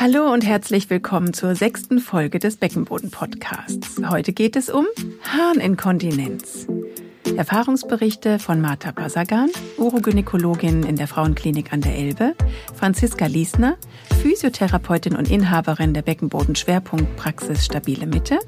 Hallo 0.00 0.32
und 0.32 0.46
herzlich 0.46 0.88
willkommen 0.88 1.34
zur 1.34 1.54
sechsten 1.54 1.98
Folge 1.98 2.38
des 2.38 2.56
Beckenboden-Podcasts. 2.56 4.00
Heute 4.08 4.32
geht 4.32 4.56
es 4.56 4.70
um 4.70 4.86
Harninkontinenz. 5.24 6.66
Erfahrungsberichte 7.36 8.38
von 8.38 8.62
Marta 8.62 8.92
Pasagan, 8.92 9.50
Urogynäkologin 9.76 10.84
in 10.84 10.96
der 10.96 11.06
Frauenklinik 11.06 11.74
an 11.74 11.82
der 11.82 11.96
Elbe, 11.96 12.34
Franziska 12.74 13.26
Liesner, 13.26 13.76
Physiotherapeutin 14.22 15.16
und 15.16 15.30
Inhaberin 15.30 15.92
der 15.92 16.00
Beckenboden-Schwerpunktpraxis 16.00 17.66
Stabile 17.66 18.06
Mitte 18.06 18.38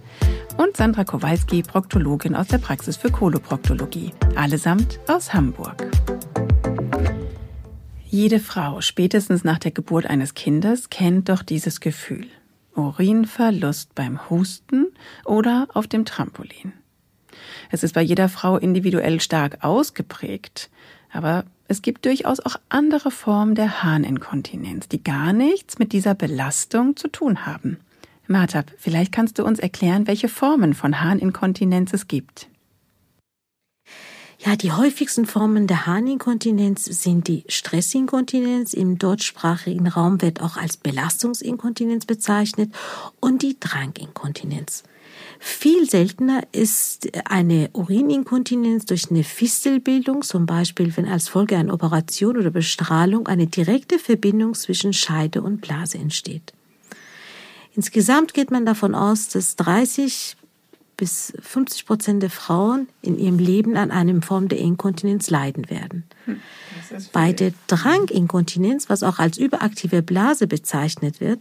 und 0.56 0.78
Sandra 0.78 1.04
Kowalski, 1.04 1.62
Proktologin 1.62 2.34
aus 2.34 2.48
der 2.48 2.58
Praxis 2.58 2.96
für 2.96 3.10
Koloproktologie, 3.10 4.12
allesamt 4.36 5.00
aus 5.06 5.34
Hamburg. 5.34 5.86
Jede 8.14 8.40
Frau, 8.40 8.82
spätestens 8.82 9.42
nach 9.42 9.58
der 9.58 9.70
Geburt 9.70 10.04
eines 10.04 10.34
Kindes, 10.34 10.90
kennt 10.90 11.30
doch 11.30 11.42
dieses 11.42 11.80
Gefühl. 11.80 12.26
Urinverlust 12.76 13.94
beim 13.94 14.28
Husten 14.28 14.88
oder 15.24 15.66
auf 15.72 15.86
dem 15.86 16.04
Trampolin. 16.04 16.74
Es 17.70 17.82
ist 17.82 17.94
bei 17.94 18.02
jeder 18.02 18.28
Frau 18.28 18.58
individuell 18.58 19.18
stark 19.18 19.64
ausgeprägt, 19.64 20.68
aber 21.10 21.46
es 21.68 21.80
gibt 21.80 22.04
durchaus 22.04 22.40
auch 22.40 22.56
andere 22.68 23.10
Formen 23.10 23.54
der 23.54 23.82
Harninkontinenz, 23.82 24.88
die 24.88 25.02
gar 25.02 25.32
nichts 25.32 25.78
mit 25.78 25.94
dieser 25.94 26.14
Belastung 26.14 26.96
zu 26.96 27.08
tun 27.08 27.46
haben. 27.46 27.78
Martab, 28.28 28.72
vielleicht 28.76 29.12
kannst 29.12 29.38
du 29.38 29.44
uns 29.46 29.58
erklären, 29.58 30.06
welche 30.06 30.28
Formen 30.28 30.74
von 30.74 31.00
Harninkontinenz 31.00 31.94
es 31.94 32.08
gibt. 32.08 32.48
Ja, 34.44 34.56
die 34.56 34.72
häufigsten 34.72 35.24
Formen 35.24 35.68
der 35.68 35.86
Harninkontinenz 35.86 36.84
sind 36.86 37.28
die 37.28 37.44
Stressinkontinenz, 37.48 38.72
im 38.72 38.98
deutschsprachigen 38.98 39.86
Raum 39.86 40.20
wird 40.20 40.40
auch 40.40 40.56
als 40.56 40.76
Belastungsinkontinenz 40.76 42.06
bezeichnet, 42.06 42.72
und 43.20 43.42
die 43.42 43.56
Dranginkontinenz. 43.60 44.82
Viel 45.38 45.88
seltener 45.88 46.42
ist 46.50 47.08
eine 47.26 47.70
Urininkontinenz 47.72 48.86
durch 48.86 49.12
eine 49.12 49.22
Fistelbildung, 49.22 50.22
zum 50.22 50.46
Beispiel 50.46 50.96
wenn 50.96 51.06
als 51.06 51.28
Folge 51.28 51.56
einer 51.56 51.74
Operation 51.74 52.36
oder 52.36 52.50
Bestrahlung 52.50 53.28
eine 53.28 53.46
direkte 53.46 54.00
Verbindung 54.00 54.54
zwischen 54.54 54.92
Scheide 54.92 55.42
und 55.42 55.60
Blase 55.60 55.98
entsteht. 55.98 56.52
Insgesamt 57.76 58.34
geht 58.34 58.50
man 58.50 58.66
davon 58.66 58.96
aus, 58.96 59.28
dass 59.28 59.54
30 59.54 60.36
bis 61.02 61.32
50 61.40 61.84
Prozent 61.84 62.22
der 62.22 62.30
Frauen 62.30 62.86
in 63.00 63.18
ihrem 63.18 63.40
Leben 63.40 63.76
an 63.76 63.90
einem 63.90 64.22
Form 64.22 64.46
der 64.46 64.58
Inkontinenz 64.58 65.30
leiden 65.30 65.68
werden. 65.68 66.04
Hm, 66.26 66.40
Bei 67.12 67.32
der 67.32 67.52
Dranginkontinenz, 67.66 68.88
was 68.88 69.02
auch 69.02 69.18
als 69.18 69.36
überaktive 69.36 70.00
Blase 70.00 70.46
bezeichnet 70.46 71.20
wird, 71.20 71.40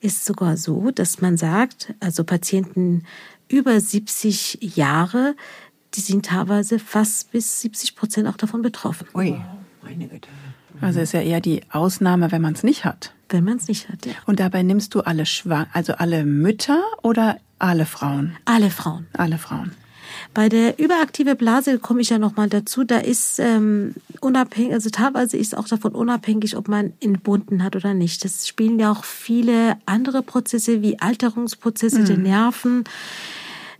ist 0.00 0.24
sogar 0.24 0.56
so, 0.56 0.90
dass 0.90 1.20
man 1.20 1.36
sagt, 1.36 1.94
also 2.00 2.24
Patienten 2.24 3.04
über 3.46 3.78
70 3.78 4.58
Jahre, 4.74 5.36
die 5.94 6.00
sind 6.00 6.26
teilweise 6.26 6.80
fast 6.80 7.30
bis 7.30 7.60
70 7.60 7.94
Prozent 7.94 8.26
auch 8.26 8.36
davon 8.36 8.62
betroffen. 8.62 9.06
Ui, 9.14 9.40
meine 9.84 10.08
Güte. 10.08 10.28
Also 10.80 10.98
ist 10.98 11.12
ja 11.12 11.20
eher 11.20 11.40
die 11.40 11.60
Ausnahme, 11.70 12.32
wenn 12.32 12.42
man 12.42 12.54
es 12.54 12.64
nicht 12.64 12.84
hat. 12.84 13.14
Wenn 13.28 13.44
man 13.44 13.56
es 13.58 13.68
nicht 13.68 13.88
hat, 13.88 14.06
ja. 14.06 14.12
Und 14.26 14.40
dabei 14.40 14.62
nimmst 14.62 14.94
du 14.94 15.00
alle 15.00 15.26
Schwang, 15.26 15.66
also 15.72 15.94
alle 15.94 16.24
Mütter 16.24 16.82
oder 17.02 17.38
alle 17.58 17.86
Frauen? 17.86 18.36
Alle 18.44 18.70
Frauen. 18.70 19.06
Alle 19.12 19.38
Frauen. 19.38 19.72
Bei 20.34 20.48
der 20.48 20.78
überaktive 20.78 21.34
Blase 21.34 21.78
komme 21.78 22.00
ich 22.00 22.10
ja 22.10 22.18
nochmal 22.18 22.48
dazu. 22.48 22.84
Da 22.84 22.98
ist 22.98 23.38
ähm, 23.38 23.94
unabhängig, 24.20 24.72
also 24.72 24.90
teilweise 24.90 25.36
ist 25.36 25.56
auch 25.56 25.68
davon 25.68 25.92
unabhängig, 25.92 26.56
ob 26.56 26.68
man 26.68 26.92
entbunden 27.00 27.62
hat 27.62 27.76
oder 27.76 27.94
nicht. 27.94 28.24
Das 28.24 28.46
spielen 28.46 28.78
ja 28.78 28.90
auch 28.92 29.04
viele 29.04 29.76
andere 29.86 30.22
Prozesse 30.22 30.82
wie 30.82 30.98
Alterungsprozesse 30.98 32.00
mhm. 32.00 32.06
der 32.06 32.18
Nerven, 32.18 32.84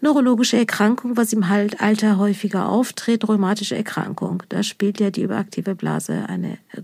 neurologische 0.00 0.56
Erkrankung, 0.56 1.16
was 1.16 1.32
im 1.32 1.48
halt 1.48 1.80
Alter 1.80 2.18
häufiger 2.18 2.68
auftritt, 2.68 3.26
rheumatische 3.28 3.76
Erkrankung. 3.76 4.42
Da 4.48 4.62
spielt 4.62 5.00
ja 5.00 5.10
die 5.10 5.22
überaktive 5.22 5.74
Blase 5.74 6.24
eine 6.28 6.52
äh, 6.72 6.82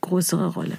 größere 0.00 0.54
Rolle. 0.54 0.76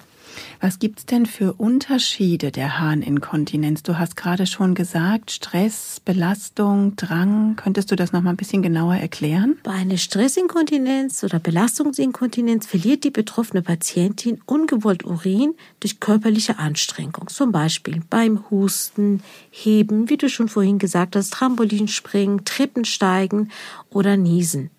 Was 0.59 0.79
gibt's 0.79 1.05
denn 1.05 1.25
für 1.25 1.53
Unterschiede 1.53 2.51
der 2.51 2.79
Harninkontinenz? 2.79 3.83
Du 3.83 3.99
hast 3.99 4.16
gerade 4.16 4.45
schon 4.45 4.75
gesagt, 4.75 5.31
Stress, 5.31 6.01
Belastung, 6.03 6.95
Drang. 6.95 7.55
Könntest 7.55 7.91
du 7.91 7.95
das 7.95 8.11
noch 8.11 8.21
mal 8.21 8.31
ein 8.31 8.38
bisschen 8.38 8.61
genauer 8.61 8.95
erklären? 8.95 9.57
Bei 9.63 9.71
einer 9.71 9.97
Stressinkontinenz 9.97 11.23
oder 11.23 11.39
Belastungsinkontinenz 11.39 12.66
verliert 12.66 13.03
die 13.03 13.11
betroffene 13.11 13.61
Patientin 13.61 14.39
ungewollt 14.45 15.05
Urin 15.05 15.55
durch 15.79 15.99
körperliche 15.99 16.59
Anstrengung. 16.59 17.27
Zum 17.27 17.51
Beispiel 17.51 18.01
beim 18.09 18.50
Husten, 18.50 19.21
Heben, 19.51 20.09
wie 20.09 20.17
du 20.17 20.29
schon 20.29 20.47
vorhin 20.47 20.79
gesagt 20.79 21.15
hast, 21.15 21.33
Trampolinspringen, 21.33 22.45
Treppensteigen 22.45 23.51
oder 23.89 24.17
Niesen. 24.17 24.69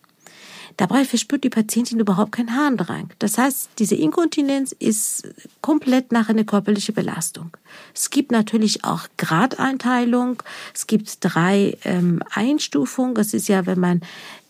Dabei 0.76 1.04
verspürt 1.04 1.44
die 1.44 1.50
Patientin 1.50 2.00
überhaupt 2.00 2.32
keinen 2.32 2.56
Harndrang. 2.56 3.10
Das 3.18 3.38
heißt, 3.38 3.70
diese 3.78 3.94
Inkontinenz 3.94 4.72
ist 4.72 5.28
komplett 5.60 6.10
nach 6.10 6.28
einer 6.28 6.44
körperlichen 6.44 6.94
Belastung. 6.94 7.56
Es 7.94 8.10
gibt 8.10 8.32
natürlich 8.32 8.84
auch 8.84 9.06
Gradeinteilung. 9.16 10.42
Es 10.74 10.86
gibt 10.86 11.18
drei 11.20 11.76
ähm, 11.84 12.22
Einstufungen. 12.32 13.14
Das 13.14 13.34
ist 13.34 13.48
ja, 13.48 13.66
wenn 13.66 13.78
man 13.78 14.00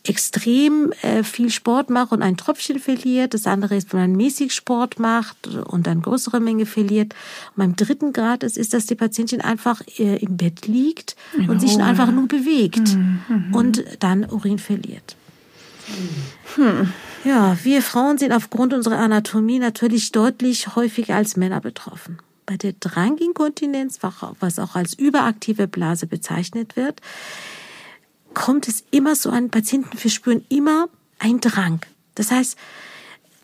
extrem 0.07 0.91
äh, 1.01 1.23
viel 1.23 1.49
Sport 1.49 1.89
macht 1.89 2.11
und 2.11 2.21
ein 2.21 2.37
Tröpfchen 2.37 2.79
verliert. 2.79 3.33
Das 3.33 3.47
andere 3.47 3.75
ist, 3.75 3.93
wenn 3.93 3.99
man 3.99 4.11
mäßig 4.13 4.53
Sport 4.53 4.99
macht 4.99 5.47
und 5.47 5.87
dann 5.87 6.01
größere 6.01 6.39
Menge 6.39 6.65
verliert. 6.65 7.13
Und 7.55 7.57
beim 7.57 7.75
dritten 7.75 8.13
Grad 8.13 8.43
ist, 8.43 8.57
ist, 8.57 8.73
dass 8.73 8.85
die 8.85 8.95
Patientin 8.95 9.41
einfach 9.41 9.81
äh, 9.97 10.17
im 10.17 10.37
Bett 10.37 10.67
liegt 10.67 11.15
In 11.37 11.49
und 11.49 11.59
sich 11.59 11.79
einfach 11.79 12.11
nur 12.11 12.27
bewegt 12.27 12.95
mhm. 12.95 13.19
mhm. 13.27 13.55
und 13.55 13.83
dann 13.99 14.25
Urin 14.25 14.59
verliert. 14.59 15.15
Hm. 16.55 16.93
Ja, 17.23 17.57
wir 17.63 17.81
Frauen 17.81 18.17
sind 18.17 18.31
aufgrund 18.31 18.73
unserer 18.73 18.97
Anatomie 18.97 19.59
natürlich 19.59 20.11
deutlich 20.11 20.75
häufiger 20.75 21.15
als 21.15 21.37
Männer 21.37 21.59
betroffen. 21.59 22.19
Bei 22.45 22.57
der 22.57 22.73
Dranginkontinenz, 22.73 23.99
was 24.01 24.59
auch 24.59 24.75
als 24.75 24.93
überaktive 24.93 25.67
Blase 25.67 26.05
bezeichnet 26.05 26.75
wird, 26.75 27.01
kommt 28.33 28.67
es 28.67 28.83
immer 28.91 29.15
so 29.15 29.31
an, 29.31 29.49
Patienten 29.49 29.97
verspüren 29.97 30.45
immer 30.49 30.87
einen 31.17 31.39
Drang. 31.39 31.81
Das 32.13 32.29
heißt, 32.29 32.57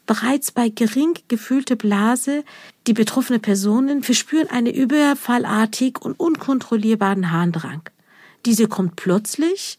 bereits 0.05 0.51
bei 0.51 0.69
gering 0.69 1.17
gefühlter 1.27 1.75
Blase, 1.75 2.43
die 2.85 2.93
betroffene 2.93 3.39
Personen 3.39 4.03
verspüren 4.03 4.49
einen 4.49 4.73
überfallartig 4.73 5.99
und 6.01 6.19
unkontrollierbaren 6.19 7.31
Harndrang. 7.31 7.81
Diese 8.45 8.67
kommt 8.67 8.95
plötzlich 8.95 9.77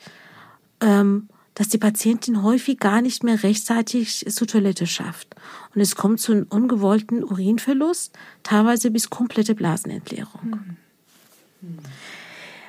ähm, 0.81 1.29
dass 1.54 1.68
die 1.68 1.78
Patientin 1.78 2.42
häufig 2.42 2.78
gar 2.78 3.02
nicht 3.02 3.24
mehr 3.24 3.42
rechtzeitig 3.42 4.24
zur 4.28 4.46
Toilette 4.46 4.86
schafft. 4.86 5.34
Und 5.74 5.80
es 5.80 5.96
kommt 5.96 6.20
zu 6.20 6.32
einem 6.32 6.46
ungewollten 6.48 7.22
Urinverlust, 7.22 8.12
teilweise 8.42 8.90
bis 8.90 9.10
komplette 9.10 9.54
Blasenentleerung. 9.54 10.76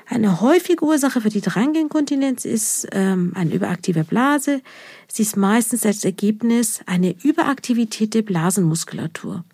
Eine 0.06 0.42
häufige 0.42 0.84
Ursache 0.84 1.22
für 1.22 1.30
die 1.30 1.42
Dranginkontinenz 1.42 2.46
ist 2.46 2.88
ähm, 2.92 3.32
eine 3.36 3.54
überaktive 3.54 4.04
Blase. 4.04 4.62
Sie 5.08 5.24
ist 5.24 5.38
meistens 5.38 5.86
als 5.86 6.04
Ergebnis 6.04 6.82
eine 6.86 7.16
Überaktivität 7.24 8.14
der 8.14 8.22
Blasenmuskulatur. 8.22 9.46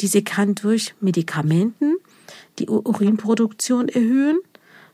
Diese 0.00 0.22
kann 0.22 0.56
durch 0.56 0.94
Medikamenten 1.00 1.94
die 2.58 2.68
Urinproduktion 2.68 3.88
erhöhen 3.88 4.38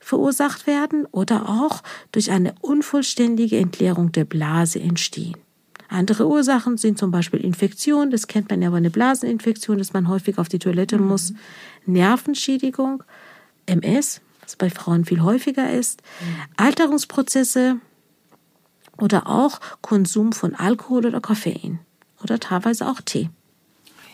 verursacht 0.01 0.67
werden 0.67 1.07
oder 1.07 1.49
auch 1.49 1.83
durch 2.11 2.31
eine 2.31 2.55
unvollständige 2.61 3.59
Entleerung 3.59 4.13
der 4.13 4.25
Blase 4.25 4.81
entstehen. 4.81 5.37
Andere 5.89 6.29
Ursachen 6.29 6.77
sind 6.79 6.99
zum 6.99 7.11
Beispiel 7.11 7.41
Infektion, 7.41 8.11
das 8.11 8.29
kennt 8.29 8.49
man 8.49 8.63
ja 8.63 8.71
bei 8.71 8.77
einer 8.77 8.91
Blaseninfektion, 8.91 9.79
dass 9.79 9.93
man 9.93 10.09
häufig 10.09 10.39
auf 10.39 10.49
die 10.49 10.61
Toilette 10.61 10.99
mhm. 10.99 11.09
muss, 11.09 11.35
Nervenschädigung, 11.85 13.03
MS, 13.67 14.21
was 14.43 14.57
bei 14.57 14.71
Frauen 14.71 15.05
viel 15.05 15.23
häufiger 15.23 15.73
ist, 15.73 16.03
mhm. 16.21 16.37
Alterungsprozesse 16.57 17.77
oder 18.99 19.27
auch 19.27 19.61
Konsum 19.81 20.33
von 20.33 20.55
Alkohol 20.55 21.07
oder 21.07 21.21
Koffein 21.21 21.81
oder 22.23 22.39
teilweise 22.39 22.89
auch 22.89 23.01
Tee. 23.01 23.31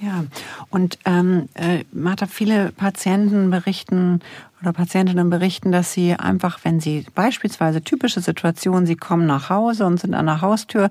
Ja, 0.01 0.25
und 0.69 0.99
ähm, 1.07 1.49
äh, 1.55 1.85
Martha, 1.91 2.27
viele 2.27 2.71
Patienten 2.73 3.51
berichten 3.51 4.21
oder 4.61 4.75
Patientinnen 4.75 5.31
berichten, 5.31 5.73
dass 5.73 5.93
sie 5.95 6.15
einfach, 6.15 6.59
wenn 6.65 6.81
sie 6.81 7.07
beispielsweise 7.15 7.83
typische 7.83 8.21
Situationen, 8.21 8.87
sie 8.87 8.97
kommen 8.97 9.27
nach 9.27 9.49
Hause 9.49 9.87
und 9.87 9.99
sind 9.99 10.15
an 10.15 10.27
der 10.27 10.43
Haustür 10.43 10.91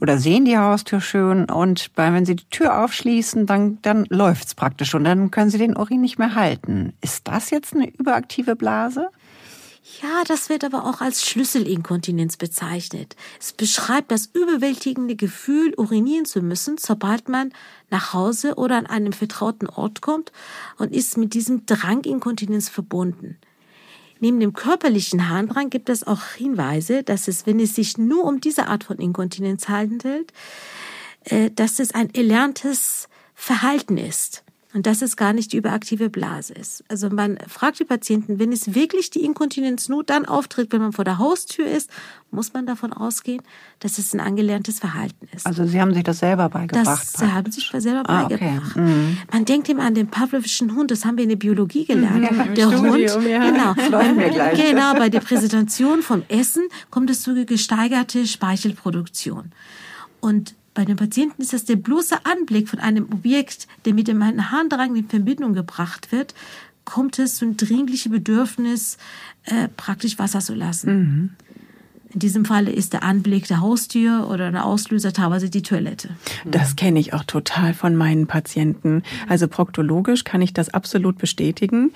oder 0.00 0.18
sehen 0.18 0.44
die 0.44 0.56
Haustür 0.56 1.00
schön 1.00 1.50
und 1.50 1.94
bei, 1.94 2.12
wenn 2.12 2.24
sie 2.24 2.36
die 2.36 2.48
Tür 2.50 2.84
aufschließen, 2.84 3.46
dann, 3.46 3.78
dann 3.82 4.06
läuft's 4.08 4.54
praktisch 4.54 4.94
und 4.94 5.04
dann 5.04 5.30
können 5.30 5.50
sie 5.50 5.58
den 5.58 5.76
Urin 5.76 6.00
nicht 6.00 6.18
mehr 6.18 6.36
halten. 6.36 6.92
Ist 7.00 7.26
das 7.26 7.50
jetzt 7.50 7.74
eine 7.74 7.88
überaktive 7.88 8.54
Blase? 8.54 9.08
Ja, 9.98 10.22
das 10.26 10.48
wird 10.48 10.62
aber 10.62 10.86
auch 10.86 11.00
als 11.00 11.26
Schlüsselinkontinenz 11.26 12.36
bezeichnet. 12.36 13.16
Es 13.40 13.52
beschreibt 13.52 14.10
das 14.10 14.26
überwältigende 14.26 15.16
Gefühl, 15.16 15.74
urinieren 15.76 16.26
zu 16.26 16.42
müssen, 16.42 16.76
sobald 16.78 17.28
man 17.28 17.52
nach 17.90 18.12
Hause 18.12 18.54
oder 18.54 18.76
an 18.76 18.86
einem 18.86 19.12
vertrauten 19.12 19.68
Ort 19.68 20.00
kommt 20.00 20.32
und 20.78 20.94
ist 20.94 21.16
mit 21.16 21.34
diesem 21.34 21.66
Dranginkontinenz 21.66 22.68
verbunden. 22.68 23.38
Neben 24.20 24.38
dem 24.38 24.52
körperlichen 24.52 25.28
Harndrang 25.28 25.70
gibt 25.70 25.88
es 25.88 26.06
auch 26.06 26.22
Hinweise, 26.36 27.02
dass 27.02 27.26
es, 27.26 27.46
wenn 27.46 27.58
es 27.58 27.74
sich 27.74 27.98
nur 27.98 28.24
um 28.24 28.40
diese 28.40 28.68
Art 28.68 28.84
von 28.84 28.98
Inkontinenz 28.98 29.68
handelt, 29.68 30.32
äh, 31.24 31.50
dass 31.50 31.80
es 31.80 31.94
ein 31.94 32.14
erlerntes 32.14 33.08
Verhalten 33.34 33.96
ist 33.96 34.44
und 34.72 34.86
dass 34.86 35.02
es 35.02 35.16
gar 35.16 35.32
nicht 35.32 35.52
die 35.52 35.56
überaktive 35.56 36.10
Blase 36.10 36.52
ist. 36.54 36.84
Also 36.88 37.10
man 37.10 37.38
fragt 37.48 37.80
die 37.80 37.84
Patienten, 37.84 38.38
wenn 38.38 38.52
es 38.52 38.74
wirklich 38.74 39.10
die 39.10 39.24
Inkontinenz 39.24 39.88
nur 39.88 40.04
dann 40.04 40.26
auftritt, 40.26 40.72
wenn 40.72 40.80
man 40.80 40.92
vor 40.92 41.04
der 41.04 41.18
Haustür 41.18 41.66
ist, 41.66 41.90
muss 42.30 42.52
man 42.52 42.66
davon 42.66 42.92
ausgehen, 42.92 43.42
dass 43.80 43.98
es 43.98 44.14
ein 44.14 44.20
angelerntes 44.20 44.78
Verhalten 44.78 45.26
ist. 45.34 45.44
Also 45.44 45.66
Sie 45.66 45.80
haben 45.80 45.92
sich 45.92 46.04
das 46.04 46.20
selber 46.20 46.48
beigebracht? 46.48 47.02
Das 47.02 47.12
Sie 47.14 47.26
haben 47.26 47.50
sich 47.50 47.68
selber 47.68 48.08
ah, 48.08 48.22
beigebracht. 48.22 48.70
Okay. 48.70 48.80
Mhm. 48.80 49.18
Man 49.32 49.44
denkt 49.44 49.68
immer 49.68 49.82
an 49.82 49.94
den 49.94 50.08
pavlovischen 50.08 50.76
Hund, 50.76 50.92
das 50.92 51.04
haben 51.04 51.16
wir 51.16 51.24
in 51.24 51.30
der 51.30 51.36
Biologie 51.36 51.84
gelernt. 51.84 52.22
Ja, 52.22 52.44
der 52.44 52.68
Studium, 52.68 52.92
Hund, 52.92 53.28
ja. 53.28 53.50
genau. 53.50 53.74
Genau, 54.70 54.94
bei 54.94 55.08
der 55.08 55.20
Präsentation 55.20 56.02
vom 56.02 56.22
Essen 56.28 56.62
kommt 56.90 57.10
es 57.10 57.22
zu 57.22 57.44
gesteigerte 57.44 58.26
Speichelproduktion. 58.26 59.52
Und 60.20 60.54
bei 60.80 60.86
den 60.86 60.96
Patienten 60.96 61.42
ist 61.42 61.52
das 61.52 61.66
der 61.66 61.76
bloße 61.76 62.24
Anblick 62.24 62.70
von 62.70 62.78
einem 62.78 63.04
Objekt, 63.12 63.68
der 63.84 63.92
mit 63.92 64.08
dem 64.08 64.24
Harndrang 64.24 64.96
in 64.96 65.06
Verbindung 65.06 65.52
gebracht 65.52 66.10
wird, 66.10 66.34
kommt 66.86 67.18
es 67.18 67.36
zu 67.36 67.44
einem 67.44 67.58
dringlichen 67.58 68.10
Bedürfnis, 68.10 68.96
äh, 69.44 69.68
praktisch 69.76 70.18
Wasser 70.18 70.40
zu 70.40 70.54
lassen. 70.54 70.98
Mhm. 70.98 71.30
In 72.14 72.20
diesem 72.20 72.46
Falle 72.46 72.72
ist 72.72 72.94
der 72.94 73.02
Anblick 73.02 73.46
der 73.46 73.60
Haustür 73.60 74.26
oder 74.30 74.50
der 74.50 74.64
Auslöser 74.64 75.12
teilweise 75.12 75.50
die 75.50 75.60
Toilette. 75.60 76.08
Das 76.46 76.76
kenne 76.76 76.98
ich 76.98 77.12
auch 77.12 77.24
total 77.24 77.74
von 77.74 77.94
meinen 77.94 78.26
Patienten. 78.26 79.02
Also 79.28 79.48
proktologisch 79.48 80.24
kann 80.24 80.40
ich 80.40 80.54
das 80.54 80.70
absolut 80.70 81.18
bestätigen 81.18 81.92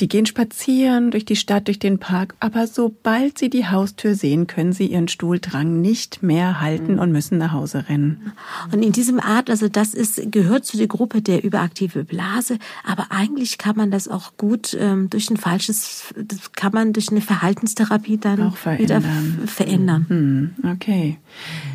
die 0.00 0.08
gehen 0.08 0.26
spazieren 0.26 1.10
durch 1.10 1.24
die 1.24 1.36
Stadt, 1.36 1.68
durch 1.68 1.78
den 1.78 1.98
Park, 1.98 2.34
aber 2.40 2.66
sobald 2.66 3.38
sie 3.38 3.50
die 3.50 3.66
Haustür 3.66 4.14
sehen, 4.14 4.46
können 4.46 4.72
sie 4.72 4.86
ihren 4.86 5.08
Stuhldrang 5.08 5.80
nicht 5.80 6.22
mehr 6.22 6.60
halten 6.60 6.98
und 6.98 7.12
müssen 7.12 7.38
nach 7.38 7.52
Hause 7.52 7.88
rennen. 7.88 8.32
Und 8.72 8.82
in 8.82 8.92
diesem 8.92 9.20
Art, 9.20 9.50
also 9.50 9.68
das 9.68 9.94
ist, 9.94 10.32
gehört 10.32 10.64
zu 10.64 10.76
der 10.76 10.88
Gruppe 10.88 11.22
der 11.22 11.44
überaktive 11.44 12.04
Blase, 12.04 12.58
aber 12.84 13.06
eigentlich 13.10 13.58
kann 13.58 13.76
man 13.76 13.90
das 13.90 14.08
auch 14.08 14.36
gut 14.36 14.76
ähm, 14.78 15.08
durch 15.10 15.30
ein 15.30 15.36
falsches, 15.36 16.14
das 16.16 16.52
kann 16.52 16.72
man 16.72 16.92
durch 16.92 17.10
eine 17.10 17.20
Verhaltenstherapie 17.20 18.18
dann 18.18 18.42
auch 18.42 18.56
verändern. 18.56 19.02
wieder 19.02 19.46
verändern. 19.46 20.06
Hm, 20.08 20.50
okay. 20.72 21.18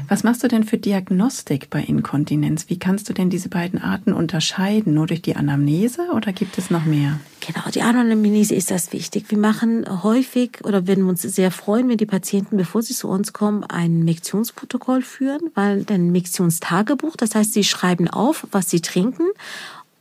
Was 0.07 0.23
machst 0.23 0.43
du 0.43 0.47
denn 0.47 0.63
für 0.63 0.77
Diagnostik 0.77 1.69
bei 1.69 1.81
Inkontinenz? 1.81 2.69
Wie 2.69 2.79
kannst 2.79 3.09
du 3.09 3.13
denn 3.13 3.29
diese 3.29 3.49
beiden 3.49 3.81
Arten 3.81 4.13
unterscheiden? 4.13 4.93
Nur 4.93 5.07
durch 5.07 5.21
die 5.21 5.35
Anamnese 5.35 6.09
oder 6.13 6.31
gibt 6.31 6.57
es 6.57 6.69
noch 6.71 6.85
mehr? 6.85 7.19
Genau, 7.47 7.69
die 7.73 7.81
Anonymnese 7.81 8.55
ist 8.55 8.71
das 8.71 8.91
wichtig. 8.91 9.31
Wir 9.31 9.37
machen 9.37 10.03
häufig 10.03 10.65
oder 10.65 10.85
würden 10.85 11.07
uns 11.07 11.21
sehr 11.21 11.49
freuen, 11.49 11.87
wenn 11.87 11.97
die 11.97 12.05
Patienten, 12.05 12.57
bevor 12.57 12.81
sie 12.81 12.93
zu 12.93 13.07
uns 13.07 13.31
kommen, 13.31 13.63
ein 13.63 14.03
Mektionsprotokoll 14.03 15.01
führen, 15.01 15.49
weil 15.55 15.85
ein 15.89 16.11
Mektionstagebuch, 16.11 17.15
das 17.15 17.35
heißt, 17.35 17.53
sie 17.53 17.63
schreiben 17.63 18.09
auf, 18.09 18.45
was 18.51 18.69
sie 18.69 18.81
trinken 18.81 19.27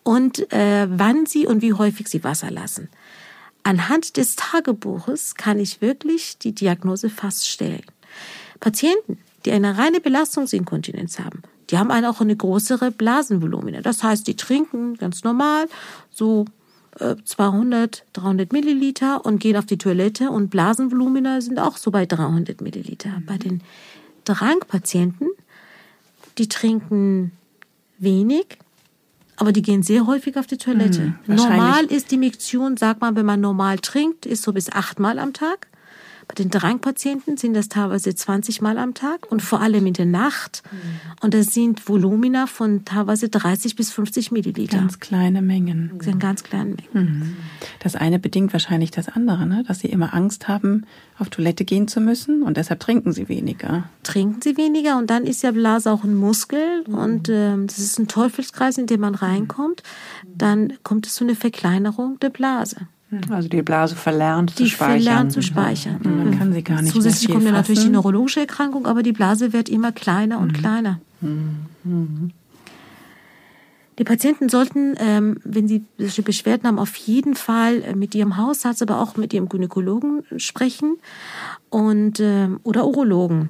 und 0.02 0.52
äh, 0.52 0.88
wann 0.90 1.26
sie 1.26 1.46
und 1.46 1.62
wie 1.62 1.72
häufig 1.72 2.08
sie 2.08 2.24
Wasser 2.24 2.50
lassen. 2.50 2.88
Anhand 3.62 4.16
des 4.16 4.34
Tagebuches 4.34 5.36
kann 5.36 5.60
ich 5.60 5.80
wirklich 5.80 6.38
die 6.38 6.52
Diagnose 6.52 7.10
feststellen. 7.10 7.86
Patienten, 8.58 9.18
die 9.44 9.52
eine 9.52 9.78
reine 9.78 10.00
Belastungsinkontinenz 10.00 11.20
haben, 11.20 11.42
die 11.70 11.78
haben 11.78 11.92
auch 11.92 12.20
eine 12.20 12.34
größere 12.34 12.90
Blasenvolumina. 12.90 13.82
Das 13.82 14.02
heißt, 14.02 14.26
die 14.26 14.34
trinken 14.34 14.96
ganz 14.96 15.22
normal 15.22 15.68
so 16.10 16.44
200, 16.98 18.04
300 18.14 18.52
Milliliter 18.52 19.24
und 19.26 19.38
gehen 19.38 19.56
auf 19.56 19.66
die 19.66 19.78
Toilette 19.78 20.30
und 20.30 20.48
Blasenvolumina 20.48 21.40
sind 21.40 21.58
auch 21.58 21.76
so 21.76 21.90
bei 21.90 22.06
300 22.06 22.60
Milliliter. 22.60 23.10
Mhm. 23.10 23.26
Bei 23.26 23.36
den 23.36 23.60
Drangpatienten, 24.24 25.28
die 26.38 26.48
trinken 26.48 27.32
wenig, 27.98 28.58
aber 29.36 29.52
die 29.52 29.62
gehen 29.62 29.82
sehr 29.82 30.06
häufig 30.06 30.38
auf 30.38 30.46
die 30.46 30.56
Toilette. 30.56 31.14
Mhm, 31.26 31.34
normal 31.34 31.84
ist 31.84 32.10
die 32.10 32.16
Miktion, 32.16 32.76
sagt 32.78 33.02
man, 33.02 33.14
wenn 33.16 33.26
man 33.26 33.40
normal 33.40 33.78
trinkt, 33.78 34.24
ist 34.24 34.42
so 34.42 34.52
bis 34.52 34.70
achtmal 34.72 35.18
am 35.18 35.34
Tag. 35.34 35.68
Bei 36.28 36.34
den 36.34 36.50
Drangpatienten 36.50 37.36
sind 37.36 37.54
das 37.54 37.68
teilweise 37.68 38.14
20 38.14 38.60
Mal 38.60 38.78
am 38.78 38.94
Tag 38.94 39.30
und 39.30 39.42
vor 39.42 39.60
allem 39.60 39.86
in 39.86 39.92
der 39.92 40.06
Nacht. 40.06 40.62
Mhm. 40.72 40.78
Und 41.22 41.34
das 41.34 41.54
sind 41.54 41.88
Volumina 41.88 42.46
von 42.48 42.84
teilweise 42.84 43.28
30 43.28 43.76
bis 43.76 43.92
50 43.92 44.32
Milliliter. 44.32 44.78
Ganz 44.78 44.98
kleine 44.98 45.40
Mengen. 45.40 45.92
Das 45.96 46.06
sind 46.06 46.18
ganz 46.18 46.42
kleine 46.42 46.74
Mengen. 46.92 47.18
Mhm. 47.18 47.36
Das 47.78 47.94
eine 47.94 48.18
bedingt 48.18 48.52
wahrscheinlich 48.52 48.90
das 48.90 49.08
andere, 49.08 49.46
ne? 49.46 49.62
dass 49.68 49.78
sie 49.80 49.88
immer 49.88 50.14
Angst 50.14 50.48
haben, 50.48 50.84
auf 51.18 51.30
Toilette 51.30 51.64
gehen 51.64 51.86
zu 51.86 52.00
müssen 52.00 52.42
und 52.42 52.56
deshalb 52.56 52.80
trinken 52.80 53.12
sie 53.12 53.28
weniger. 53.28 53.84
Trinken 54.02 54.42
sie 54.42 54.56
weniger 54.56 54.98
und 54.98 55.10
dann 55.10 55.24
ist 55.24 55.42
ja 55.42 55.52
Blase 55.52 55.92
auch 55.92 56.02
ein 56.02 56.16
Muskel 56.16 56.84
mhm. 56.88 56.94
und 56.94 57.28
äh, 57.28 57.56
das 57.66 57.78
ist 57.78 58.00
ein 58.00 58.08
Teufelskreis, 58.08 58.78
in 58.78 58.86
den 58.86 59.00
man 59.00 59.14
reinkommt. 59.14 59.84
Dann 60.24 60.72
kommt 60.82 61.06
es 61.06 61.14
zu 61.14 61.24
einer 61.24 61.36
Verkleinerung 61.36 62.18
der 62.18 62.30
Blase. 62.30 62.88
Hm. 63.10 63.20
Also 63.30 63.48
die 63.48 63.62
Blase 63.62 63.94
verlernt 63.94 64.58
die 64.58 64.64
zu 64.64 64.70
speichern. 64.70 64.98
Die 64.98 65.04
verlernt 65.04 65.32
zu 65.32 65.42
speichern. 65.42 66.00
Mhm. 66.02 66.16
Man 66.16 66.38
kann 66.38 66.52
sie 66.52 66.62
gar 66.62 66.82
nicht 66.82 66.92
Zusätzlich 66.92 67.30
kommt 67.30 67.44
ja 67.44 67.52
natürlich 67.52 67.84
die 67.84 67.90
neurologische 67.90 68.40
Erkrankung, 68.40 68.86
aber 68.86 69.02
die 69.02 69.12
Blase 69.12 69.52
wird 69.52 69.68
immer 69.68 69.92
kleiner 69.92 70.40
und 70.40 70.52
mhm. 70.52 70.56
kleiner. 70.56 71.00
Mhm. 71.20 72.32
Die 73.98 74.04
Patienten 74.04 74.50
sollten, 74.50 74.94
ähm, 74.98 75.38
wenn 75.42 75.68
sie 75.68 75.84
solche 75.96 76.22
Beschwerden 76.22 76.66
haben, 76.66 76.78
auf 76.78 76.96
jeden 76.96 77.34
Fall 77.34 77.82
äh, 77.82 77.94
mit 77.94 78.14
ihrem 78.14 78.36
Hausarzt, 78.36 78.82
aber 78.82 79.00
auch 79.00 79.16
mit 79.16 79.32
ihrem 79.32 79.48
Gynäkologen 79.48 80.24
sprechen 80.36 80.98
und 81.70 82.20
ähm, 82.20 82.60
oder 82.62 82.86
Urologen. 82.86 83.48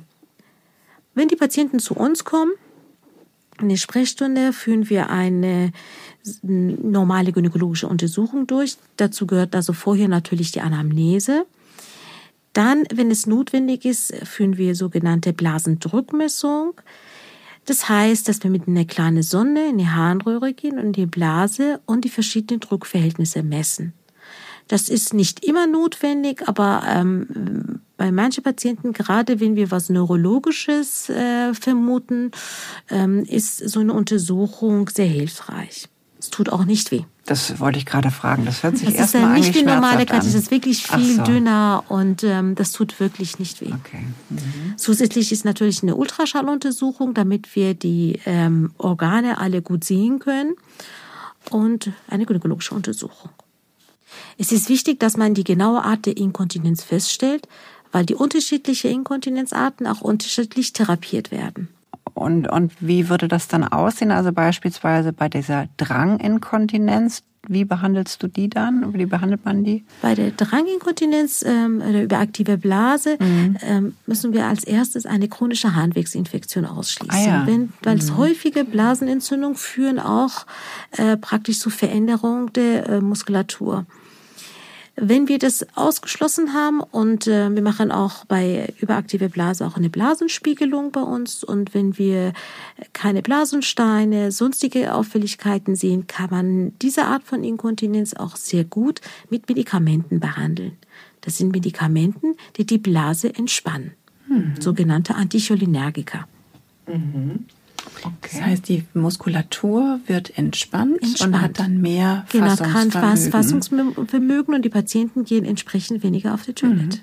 Wenn 1.14 1.28
die 1.28 1.36
Patienten 1.36 1.80
zu 1.80 1.94
uns 1.94 2.24
kommen, 2.24 2.52
in 3.60 3.70
der 3.70 3.76
Sprechstunde 3.76 4.52
führen 4.52 4.88
wir 4.90 5.10
eine 5.10 5.72
normale 6.42 7.32
gynäkologische 7.32 7.88
Untersuchung 7.88 8.46
durch. 8.46 8.76
Dazu 8.96 9.26
gehört 9.26 9.54
also 9.54 9.72
vorher 9.72 10.08
natürlich 10.08 10.52
die 10.52 10.60
Anamnese. 10.60 11.46
Dann, 12.52 12.84
wenn 12.92 13.10
es 13.10 13.26
notwendig 13.26 13.84
ist, 13.84 14.14
führen 14.24 14.56
wir 14.56 14.74
sogenannte 14.74 15.32
Blasendrückmessung. 15.32 16.80
Das 17.66 17.88
heißt, 17.88 18.28
dass 18.28 18.42
wir 18.42 18.50
mit 18.50 18.68
einer 18.68 18.84
kleinen 18.84 19.22
Sonde 19.22 19.66
in 19.68 19.78
die 19.78 19.88
Harnröhre 19.88 20.54
gehen 20.54 20.78
und 20.78 20.92
die 20.96 21.06
Blase 21.06 21.80
und 21.84 22.04
die 22.04 22.08
verschiedenen 22.08 22.60
Druckverhältnisse 22.60 23.42
messen. 23.42 23.92
Das 24.68 24.88
ist 24.88 25.14
nicht 25.14 25.44
immer 25.44 25.66
notwendig, 25.66 26.48
aber 26.48 26.82
ähm, 26.88 27.80
bei 27.96 28.10
manchen 28.10 28.42
Patienten, 28.42 28.92
gerade 28.92 29.40
wenn 29.40 29.56
wir 29.56 29.70
was 29.70 29.90
Neurologisches 29.90 31.08
äh, 31.08 31.54
vermuten, 31.54 32.30
ähm, 32.90 33.24
ist 33.24 33.58
so 33.58 33.80
eine 33.80 33.92
Untersuchung 33.92 34.88
sehr 34.88 35.06
hilfreich. 35.06 35.88
Es 36.26 36.30
tut 36.30 36.48
auch 36.48 36.64
nicht 36.64 36.90
weh. 36.90 37.04
Das 37.24 37.60
wollte 37.60 37.78
ich 37.78 37.86
gerade 37.86 38.10
fragen. 38.10 38.44
Das 38.44 38.64
hört 38.64 38.76
sich 38.76 38.92
erstmal 38.92 39.22
an. 39.22 39.36
Das 39.36 39.38
ist 39.38 39.46
ja 39.46 39.52
nicht 39.52 39.60
die 39.60 39.64
normale 39.64 40.06
Karte, 40.06 40.26
es 40.26 40.34
ist 40.34 40.50
wirklich 40.50 40.84
viel 40.84 41.16
so. 41.18 41.22
dünner 41.22 41.84
und 41.88 42.24
ähm, 42.24 42.56
das 42.56 42.72
tut 42.72 42.98
wirklich 42.98 43.38
nicht 43.38 43.60
weh. 43.60 43.72
Okay. 43.72 44.04
Mhm. 44.30 44.74
Zusätzlich 44.76 45.30
ist 45.30 45.44
natürlich 45.44 45.84
eine 45.84 45.94
Ultraschalluntersuchung, 45.94 47.14
damit 47.14 47.54
wir 47.54 47.74
die 47.74 48.18
ähm, 48.26 48.72
Organe 48.76 49.38
alle 49.38 49.62
gut 49.62 49.84
sehen 49.84 50.18
können 50.18 50.56
und 51.50 51.92
eine 52.08 52.26
gynäkologische 52.26 52.74
Untersuchung. 52.74 53.30
Es 54.36 54.50
ist 54.50 54.68
wichtig, 54.68 54.98
dass 54.98 55.16
man 55.16 55.34
die 55.34 55.44
genaue 55.44 55.84
Art 55.84 56.06
der 56.06 56.16
Inkontinenz 56.16 56.82
feststellt, 56.82 57.46
weil 57.92 58.04
die 58.04 58.16
unterschiedlichen 58.16 58.90
Inkontinenzarten 58.90 59.86
auch 59.86 60.00
unterschiedlich 60.00 60.72
therapiert 60.72 61.30
werden. 61.30 61.68
Und, 62.16 62.48
und 62.48 62.72
wie 62.80 63.10
würde 63.10 63.28
das 63.28 63.46
dann 63.46 63.62
aussehen? 63.62 64.10
Also 64.10 64.32
beispielsweise 64.32 65.12
bei 65.12 65.28
dieser 65.28 65.68
Dranginkontinenz, 65.76 67.22
wie 67.46 67.66
behandelst 67.66 68.22
du 68.22 68.26
die 68.26 68.48
dann? 68.48 68.94
Wie 68.94 69.04
behandelt 69.04 69.44
man 69.44 69.64
die? 69.64 69.84
Bei 70.00 70.14
der 70.14 70.30
Dranginkontinenz 70.30 71.44
ähm, 71.46 71.82
oder 71.86 72.02
überaktive 72.02 72.56
Blase 72.56 73.18
mhm. 73.20 73.58
ähm, 73.60 73.96
müssen 74.06 74.32
wir 74.32 74.46
als 74.46 74.64
erstes 74.64 75.04
eine 75.04 75.28
chronische 75.28 75.74
Harnwegsinfektion 75.74 76.64
ausschließen. 76.64 77.14
Ah, 77.14 77.40
ja. 77.42 77.46
Wenn, 77.46 77.74
weil 77.82 77.96
mhm. 77.96 78.16
häufige 78.16 78.64
Blasenentzündungen 78.64 79.56
führen 79.56 80.00
auch 80.00 80.46
äh, 80.92 81.18
praktisch 81.18 81.58
zu 81.58 81.68
Veränderung 81.68 82.50
der 82.54 82.88
äh, 82.88 83.00
Muskulatur. 83.02 83.84
Wenn 84.98 85.28
wir 85.28 85.38
das 85.38 85.66
ausgeschlossen 85.76 86.54
haben 86.54 86.80
und 86.80 87.26
äh, 87.26 87.54
wir 87.54 87.60
machen 87.60 87.92
auch 87.92 88.24
bei 88.24 88.72
überaktive 88.80 89.28
Blase 89.28 89.66
auch 89.66 89.76
eine 89.76 89.90
Blasenspiegelung 89.90 90.90
bei 90.90 91.02
uns 91.02 91.44
und 91.44 91.74
wenn 91.74 91.98
wir 91.98 92.32
keine 92.94 93.20
Blasensteine, 93.20 94.32
sonstige 94.32 94.94
Auffälligkeiten 94.94 95.76
sehen, 95.76 96.06
kann 96.06 96.30
man 96.30 96.78
diese 96.80 97.04
Art 97.04 97.24
von 97.24 97.44
Inkontinenz 97.44 98.14
auch 98.14 98.36
sehr 98.36 98.64
gut 98.64 99.02
mit 99.28 99.50
Medikamenten 99.50 100.18
behandeln. 100.18 100.72
Das 101.20 101.36
sind 101.36 101.52
Medikamenten, 101.52 102.34
die 102.56 102.64
die 102.64 102.78
Blase 102.78 103.34
entspannen. 103.34 103.92
Mhm. 104.28 104.54
Sogenannte 104.60 105.14
Anticholinergika. 105.14 106.26
Mhm. 106.86 107.44
Okay. 108.02 108.12
Das 108.22 108.40
heißt, 108.40 108.68
die 108.68 108.84
Muskulatur 108.94 110.00
wird 110.06 110.36
entspannt, 110.38 111.02
entspannt. 111.02 111.34
und 111.34 111.40
hat 111.40 111.58
dann 111.58 111.80
mehr 111.80 112.26
genau, 112.30 112.48
Fassungsvermögen. 112.56 112.92
Kann 112.92 113.18
Fassungsvermögen 113.30 114.54
und 114.54 114.62
die 114.64 114.68
Patienten 114.68 115.24
gehen 115.24 115.44
entsprechend 115.44 116.02
weniger 116.02 116.34
auf 116.34 116.44
die 116.44 116.52
Toilette. 116.52 116.98
Mhm. 116.98 117.02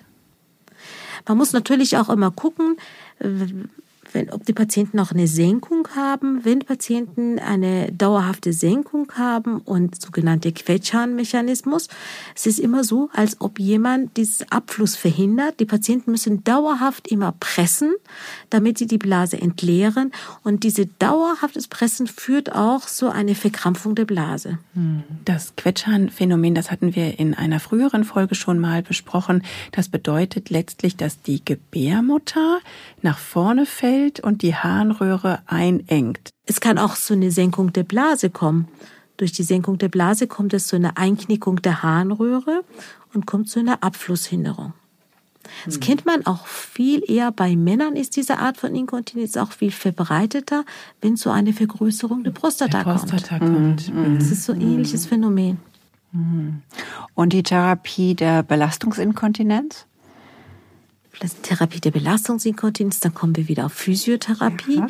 Man 1.28 1.38
muss 1.38 1.54
natürlich 1.54 1.98
auch 1.98 2.10
immer 2.10 2.32
gucken, 2.32 2.78
wenn, 4.14 4.30
ob 4.30 4.46
die 4.46 4.54
Patienten 4.54 5.00
auch 5.00 5.12
eine 5.12 5.28
Senkung 5.28 5.88
haben. 5.96 6.46
Wenn 6.46 6.60
Patienten 6.60 7.40
eine 7.40 7.92
dauerhafte 7.92 8.54
Senkung 8.54 9.12
haben 9.14 9.60
und 9.60 10.02
sogenannte 10.02 10.52
Quetschhahnmechanismus, 10.52 11.88
es 12.36 12.46
ist 12.46 12.60
immer 12.60 12.84
so, 12.84 13.10
als 13.14 13.42
ob 13.42 13.60
jemand 13.60 14.16
diesen 14.18 14.52
Abfluss 14.52 14.96
verhindert. 14.96 15.60
Die 15.60 15.66
Patienten 15.66 16.12
müssen 16.12 16.44
dauerhaft 16.44 17.08
immer 17.08 17.34
pressen, 17.40 17.94
damit 18.50 18.78
sie 18.78 18.88
die 18.88 18.98
Blase 18.98 19.40
entleeren. 19.40 20.12
Und 20.44 20.64
diese 20.64 20.86
dauerhaftes 20.86 21.68
Pressen 21.68 22.08
führt 22.08 22.54
auch 22.54 22.86
zu 22.86 23.10
einer 23.10 23.36
Verkrampfung 23.36 23.96
der 23.96 24.06
Blase. 24.06 24.60
Das 25.26 25.56
Quetschhahnphänomen, 25.56 26.56
das 26.56 26.72
hatten 26.72 26.96
wir 26.96 27.20
in 27.20 27.34
einer 27.34 27.60
früheren 27.60 28.04
Folge 28.04 28.36
schon 28.36 28.60
mal 28.60 28.84
besprochen. 28.84 29.44
Das 29.72 29.90
bedeutet 29.90 30.50
letztlich, 30.50 30.96
dass 30.96 31.22
die 31.22 31.44
Gebärmutter 31.44 32.60
nach 33.02 33.18
vorne 33.18 33.66
fällt 33.66 34.03
hält 34.04 34.20
und 34.20 34.42
die 34.42 34.56
Harnröhre 34.56 35.40
einengt. 35.46 36.30
Es 36.46 36.60
kann 36.60 36.78
auch 36.78 36.96
zu 36.96 37.14
einer 37.14 37.32
Senkung 37.32 37.74
der 37.74 37.84
Blase 37.84 38.30
kommen. 38.30 38.68
Durch 39.18 39.32
die 39.32 39.44
Senkung 39.44 39.78
der 39.78 39.90
Blase 39.90 40.28
kommt 40.28 40.54
es 40.54 40.68
zu 40.68 40.76
einer 40.76 40.98
Einknickung 40.98 41.62
der 41.62 41.84
Harnröhre 41.84 42.64
und 43.14 43.26
kommt 43.26 43.50
zu 43.50 43.60
einer 43.60 43.84
Abflusshinderung. 43.84 44.74
Das 45.66 45.76
hm. 45.76 45.82
kennt 45.82 46.06
man 46.06 46.26
auch 46.26 46.48
viel 46.48 47.04
eher 47.06 47.32
bei 47.32 47.56
Männern 47.56 47.96
ist 47.96 48.16
diese 48.16 48.40
Art 48.40 48.58
von 48.58 48.74
Inkontinenz 48.76 49.38
auch 49.38 49.52
viel 49.52 49.72
verbreiteter, 49.72 50.64
wenn 51.02 51.18
zu 51.18 51.30
einer 51.32 51.54
Vergrößerung 51.54 52.24
der 52.24 52.32
Prostata, 52.32 52.84
der 52.84 52.92
Prostata 52.92 53.40
kommt. 53.40 53.88
kommt. 53.88 53.94
Mhm. 53.94 54.20
Das 54.20 54.32
ist 54.32 54.46
so 54.46 54.54
ein 54.54 54.62
ähnliches 54.62 55.06
Phänomen. 55.06 55.60
Mhm. 56.12 56.62
Und 57.14 57.34
die 57.34 57.44
Therapie 57.44 58.16
der 58.16 58.42
Belastungsinkontinenz? 58.42 59.86
Therapie 61.42 61.80
der 61.80 61.92
Belastungsinkontinenz, 61.92 63.00
dann 63.00 63.14
kommen 63.14 63.36
wir 63.36 63.48
wieder 63.48 63.68
auf 63.68 63.74
Physiotherapie. 63.74 64.82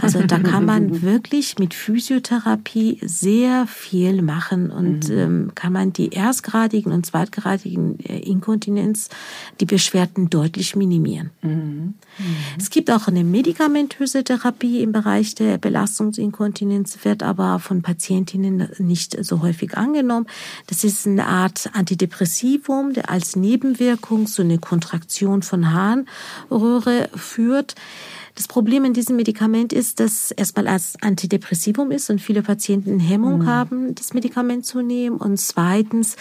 Also 0.00 0.22
da 0.22 0.38
kann 0.38 0.64
man 0.64 1.02
wirklich 1.02 1.58
mit 1.58 1.74
Physiotherapie 1.74 3.00
sehr 3.02 3.66
viel 3.66 4.22
machen 4.22 4.70
und 4.70 5.08
mhm. 5.08 5.18
ähm, 5.18 5.52
kann 5.54 5.72
man 5.72 5.92
die 5.92 6.12
erstgradigen 6.12 6.92
und 6.92 7.06
zweitgradigen 7.06 7.98
äh, 8.00 8.18
Inkontinenz, 8.18 9.08
die 9.60 9.64
Beschwerden 9.64 10.28
deutlich 10.28 10.76
minimieren. 10.76 11.30
Mhm. 11.42 11.50
Mhm. 11.50 11.94
Es 12.58 12.70
gibt 12.70 12.90
auch 12.90 13.08
eine 13.08 13.24
medikamentöse 13.24 14.22
Therapie 14.22 14.82
im 14.82 14.92
Bereich 14.92 15.34
der 15.34 15.58
Belastungsinkontinenz, 15.58 16.98
wird 17.04 17.22
aber 17.22 17.58
von 17.58 17.82
Patientinnen 17.82 18.68
nicht 18.78 19.16
so 19.24 19.40
häufig 19.40 19.76
angenommen. 19.76 20.26
Das 20.66 20.84
ist 20.84 21.06
eine 21.06 21.26
Art 21.26 21.70
Antidepressivum, 21.72 22.92
der 22.92 23.10
als 23.10 23.34
Nebenwirkung 23.34 24.26
so 24.26 24.42
eine 24.42 24.58
Kontraktion 24.58 25.42
von 25.42 25.69
Harnröhre 25.72 27.08
führt. 27.14 27.74
Das 28.34 28.48
Problem 28.48 28.84
in 28.84 28.94
diesem 28.94 29.16
Medikament 29.16 29.72
ist, 29.72 30.00
dass 30.00 30.30
erstmal 30.30 30.68
als 30.68 30.94
Antidepressivum 31.02 31.90
ist 31.90 32.10
und 32.10 32.20
viele 32.20 32.42
Patienten 32.42 32.98
Hemmung 33.00 33.40
mhm. 33.40 33.46
haben, 33.46 33.94
das 33.94 34.14
Medikament 34.14 34.64
zu 34.64 34.82
nehmen. 34.82 35.16
Und 35.16 35.38
zweitens, 35.38 36.16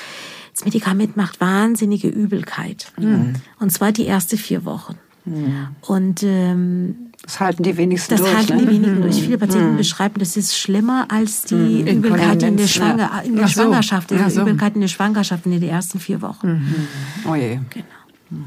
das 0.53 0.65
Medikament 0.65 1.15
macht 1.15 1.39
wahnsinnige 1.39 2.09
Übelkeit. 2.09 2.91
Mhm. 2.97 3.35
Und 3.59 3.71
zwar 3.71 3.91
die 3.91 4.07
ersten 4.07 4.37
vier 4.37 4.65
Wochen. 4.65 4.97
Mhm. 5.25 5.67
Und 5.81 6.23
ähm, 6.23 7.09
das 7.23 7.39
halten 7.39 7.63
die 7.63 7.77
wenigsten 7.77 8.15
das 8.15 8.21
durch. 8.21 8.31
Das 8.31 8.39
halten 8.39 8.55
ne? 8.55 8.61
die 8.63 8.75
wenigsten 8.75 9.01
durch. 9.01 9.21
Viele 9.21 9.37
Patienten 9.37 9.73
mhm. 9.73 9.77
beschreiben, 9.77 10.15
das 10.19 10.35
ist 10.35 10.57
schlimmer 10.57 11.07
als 11.09 11.43
die 11.43 11.55
mhm. 11.55 11.87
Übelkeit 11.87 12.43
in 12.43 12.57
der, 12.57 12.67
Schwanger 12.67 13.23
in 13.23 13.35
der 13.35 13.47
so. 13.47 13.61
Schwangerschaft, 13.61 14.11
die 14.11 14.15
ja, 14.15 14.29
so. 14.29 14.41
Übelkeit 14.41 14.75
in 14.75 14.81
der 14.81 14.87
Schwangerschaft 14.87 15.45
in 15.45 15.51
den 15.51 15.63
ersten 15.63 15.99
vier 15.99 16.21
Wochen. 16.21 16.47
Mhm. 16.47 16.87
Oh 17.29 17.35
je. 17.35 17.59
Genau. 17.69 18.43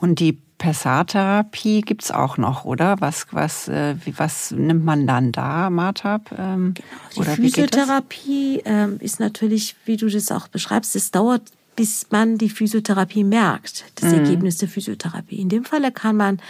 Und 0.00 0.20
die 0.20 0.38
Pessartherapie 0.58 1.80
gibt's 1.80 2.12
auch 2.12 2.36
noch, 2.36 2.64
oder? 2.64 3.00
Was, 3.00 3.26
was, 3.32 3.66
äh, 3.66 3.96
was 4.16 4.52
nimmt 4.52 4.84
man 4.84 5.08
dann 5.08 5.32
da, 5.32 5.70
Martab? 5.70 6.30
Ähm, 6.38 6.74
genau. 6.74 7.30
Die 7.30 7.42
Physiotherapie 7.42 8.62
ähm, 8.64 8.98
ist 9.00 9.18
natürlich, 9.18 9.74
wie 9.86 9.96
du 9.96 10.08
das 10.08 10.30
auch 10.30 10.46
beschreibst, 10.46 10.94
es 10.94 11.10
dauert 11.10 11.42
bis 11.74 12.08
man 12.10 12.38
die 12.38 12.50
Physiotherapie 12.50 13.22
merkt, 13.22 13.84
das 13.94 14.10
mhm. 14.10 14.18
Ergebnis 14.18 14.56
der 14.56 14.68
Physiotherapie. 14.68 15.36
In 15.36 15.48
dem 15.48 15.64
Falle 15.64 15.92
kann 15.92 16.16
man 16.16 16.40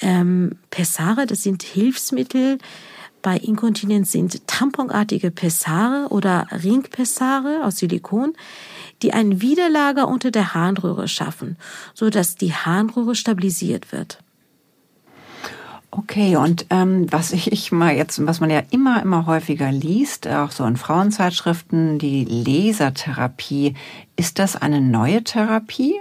ähm, 0.00 0.52
Pessare, 0.70 1.26
das 1.26 1.42
sind 1.42 1.64
Hilfsmittel, 1.64 2.58
bei 3.22 3.36
Inkontinenz 3.36 4.12
sind 4.12 4.46
tamponartige 4.46 5.30
Pessare 5.30 6.08
oder 6.10 6.46
Ringpessare 6.50 7.64
aus 7.64 7.78
Silikon, 7.78 8.34
die 9.02 9.12
ein 9.12 9.40
Widerlager 9.40 10.08
unter 10.08 10.30
der 10.30 10.54
Harnröhre 10.54 11.08
schaffen, 11.08 11.56
so 11.94 12.10
dass 12.10 12.36
die 12.36 12.52
Harnröhre 12.52 13.14
stabilisiert 13.14 13.92
wird. 13.92 14.18
Okay, 15.90 16.36
und 16.36 16.66
ähm, 16.68 17.06
was 17.10 17.32
ich 17.32 17.72
mal 17.72 17.94
jetzt, 17.94 18.24
was 18.26 18.40
man 18.40 18.50
ja 18.50 18.62
immer, 18.70 19.02
immer 19.02 19.26
häufiger 19.26 19.72
liest, 19.72 20.28
auch 20.28 20.50
so 20.50 20.64
in 20.64 20.76
Frauenzeitschriften, 20.76 21.98
die 21.98 22.24
Lasertherapie, 22.24 23.74
ist 24.14 24.38
das 24.38 24.54
eine 24.54 24.80
neue 24.82 25.24
Therapie? 25.24 25.94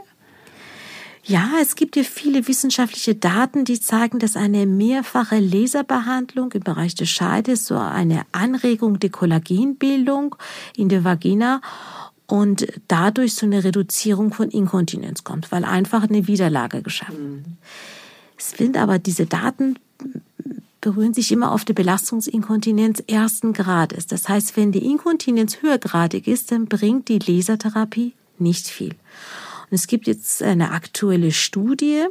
Ja, 1.27 1.49
es 1.61 1.75
gibt 1.75 1.97
ja 1.97 2.03
viele 2.03 2.47
wissenschaftliche 2.47 3.13
Daten, 3.13 3.65
die 3.65 3.81
zeigen, 3.81 4.17
dass 4.17 4.37
eine 4.37 4.65
mehrfache 4.65 5.39
Laserbehandlung 5.39 6.53
im 6.53 6.61
Bereich 6.61 6.95
des 6.95 7.09
Scheides 7.09 7.65
so 7.65 7.75
eine 7.75 8.25
Anregung 8.31 8.97
der 8.99 9.09
Kollagenbildung 9.09 10.37
in 10.77 10.87
der 10.87 11.03
Vagina 11.03 11.61
und 12.27 12.67
dadurch 12.87 13.35
so 13.35 13.45
eine 13.45 13.65
Reduzierung 13.65 14.33
von 14.33 14.49
Inkontinenz 14.49 15.25
kommt, 15.25 15.51
weil 15.51 15.65
einfach 15.65 16.03
eine 16.03 16.27
Widerlage 16.27 16.81
geschaffen. 16.81 17.31
Mhm. 17.31 17.43
Es 18.37 18.51
sind 18.51 18.77
aber 18.77 18.97
diese 18.97 19.25
Daten 19.25 19.77
berühren 20.79 21.13
sich 21.13 21.33
immer 21.33 21.51
auf 21.51 21.65
die 21.65 21.73
Belastungsinkontinenz 21.73 23.03
ersten 23.07 23.51
Grades. 23.51 24.07
Das 24.07 24.29
heißt, 24.29 24.55
wenn 24.55 24.71
die 24.71 24.85
Inkontinenz 24.85 25.61
höhergradig 25.61 26.27
ist, 26.27 26.53
dann 26.53 26.67
bringt 26.67 27.09
die 27.09 27.19
Lasertherapie 27.19 28.13
nicht 28.39 28.67
viel. 28.67 28.95
Und 29.69 29.75
es 29.75 29.87
gibt 29.87 30.07
jetzt 30.07 30.41
eine 30.41 30.71
aktuelle 30.71 31.31
Studie, 31.31 32.05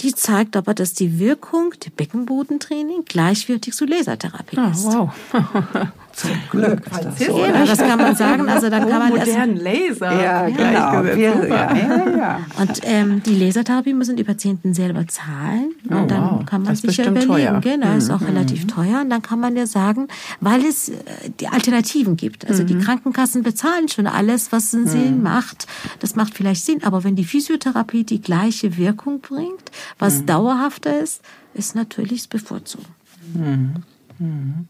die 0.00 0.14
zeigt 0.14 0.56
aber, 0.56 0.74
dass 0.74 0.92
die 0.92 1.18
Wirkung 1.18 1.74
der 1.84 1.90
Beckenbodentraining 1.90 3.04
gleichwertig 3.04 3.74
zu 3.74 3.84
Lasertherapie 3.84 4.58
ah, 4.58 4.70
ist. 4.70 4.84
Wow. 4.84 5.10
Zum 6.18 6.32
Glück. 6.50 6.82
Das, 6.90 7.26
so, 7.26 7.38
ja, 7.38 7.64
das 7.64 7.78
kann 7.78 7.96
man 7.96 8.16
sagen. 8.16 8.48
Also 8.48 8.68
dann 8.68 8.88
kann 8.88 8.98
man 8.98 9.10
modernen 9.10 9.56
Laser. 9.56 10.20
Ja, 10.20 10.48
genau. 10.48 11.16
Wir, 11.16 11.46
ja, 11.46 11.76
ja, 11.76 12.16
ja. 12.16 12.40
Und 12.58 12.80
ähm, 12.82 13.22
die 13.22 13.36
Lasertherapie 13.36 13.94
müssen 13.94 14.16
die 14.16 14.24
Patienten 14.24 14.74
selber 14.74 15.06
zahlen. 15.06 15.74
Oh, 15.88 15.94
und 15.94 16.10
dann 16.10 16.22
wow. 16.22 16.44
kann 16.44 16.64
man 16.64 16.74
sich 16.74 16.96
ja 16.96 17.04
überlegen, 17.04 17.28
teuer. 17.28 17.60
genau, 17.60 17.96
ist 17.96 18.10
auch 18.10 18.18
mhm. 18.18 18.26
relativ 18.26 18.66
teuer. 18.66 19.02
Und 19.02 19.10
dann 19.10 19.22
kann 19.22 19.38
man 19.38 19.54
ja 19.54 19.66
sagen, 19.66 20.08
weil 20.40 20.64
es 20.64 20.88
äh, 20.88 20.94
die 21.38 21.46
Alternativen 21.46 22.16
gibt. 22.16 22.48
Also 22.48 22.64
mhm. 22.64 22.66
die 22.66 22.78
Krankenkassen 22.78 23.44
bezahlen 23.44 23.86
schon 23.86 24.08
alles, 24.08 24.50
was 24.50 24.72
ein 24.72 24.88
Sinn 24.88 25.18
mhm. 25.18 25.22
macht. 25.22 25.68
Das 26.00 26.16
macht 26.16 26.34
vielleicht 26.34 26.64
Sinn. 26.64 26.82
Aber 26.82 27.04
wenn 27.04 27.14
die 27.14 27.24
Physiotherapie 27.24 28.02
die 28.02 28.20
gleiche 28.20 28.76
Wirkung 28.76 29.20
bringt, 29.20 29.70
was 30.00 30.22
mhm. 30.22 30.26
dauerhafter 30.26 30.98
ist, 30.98 31.22
ist 31.54 31.76
natürlich 31.76 32.22
das 32.22 32.28
Bevorzugen. 32.28 32.86
Mhm. 33.34 34.66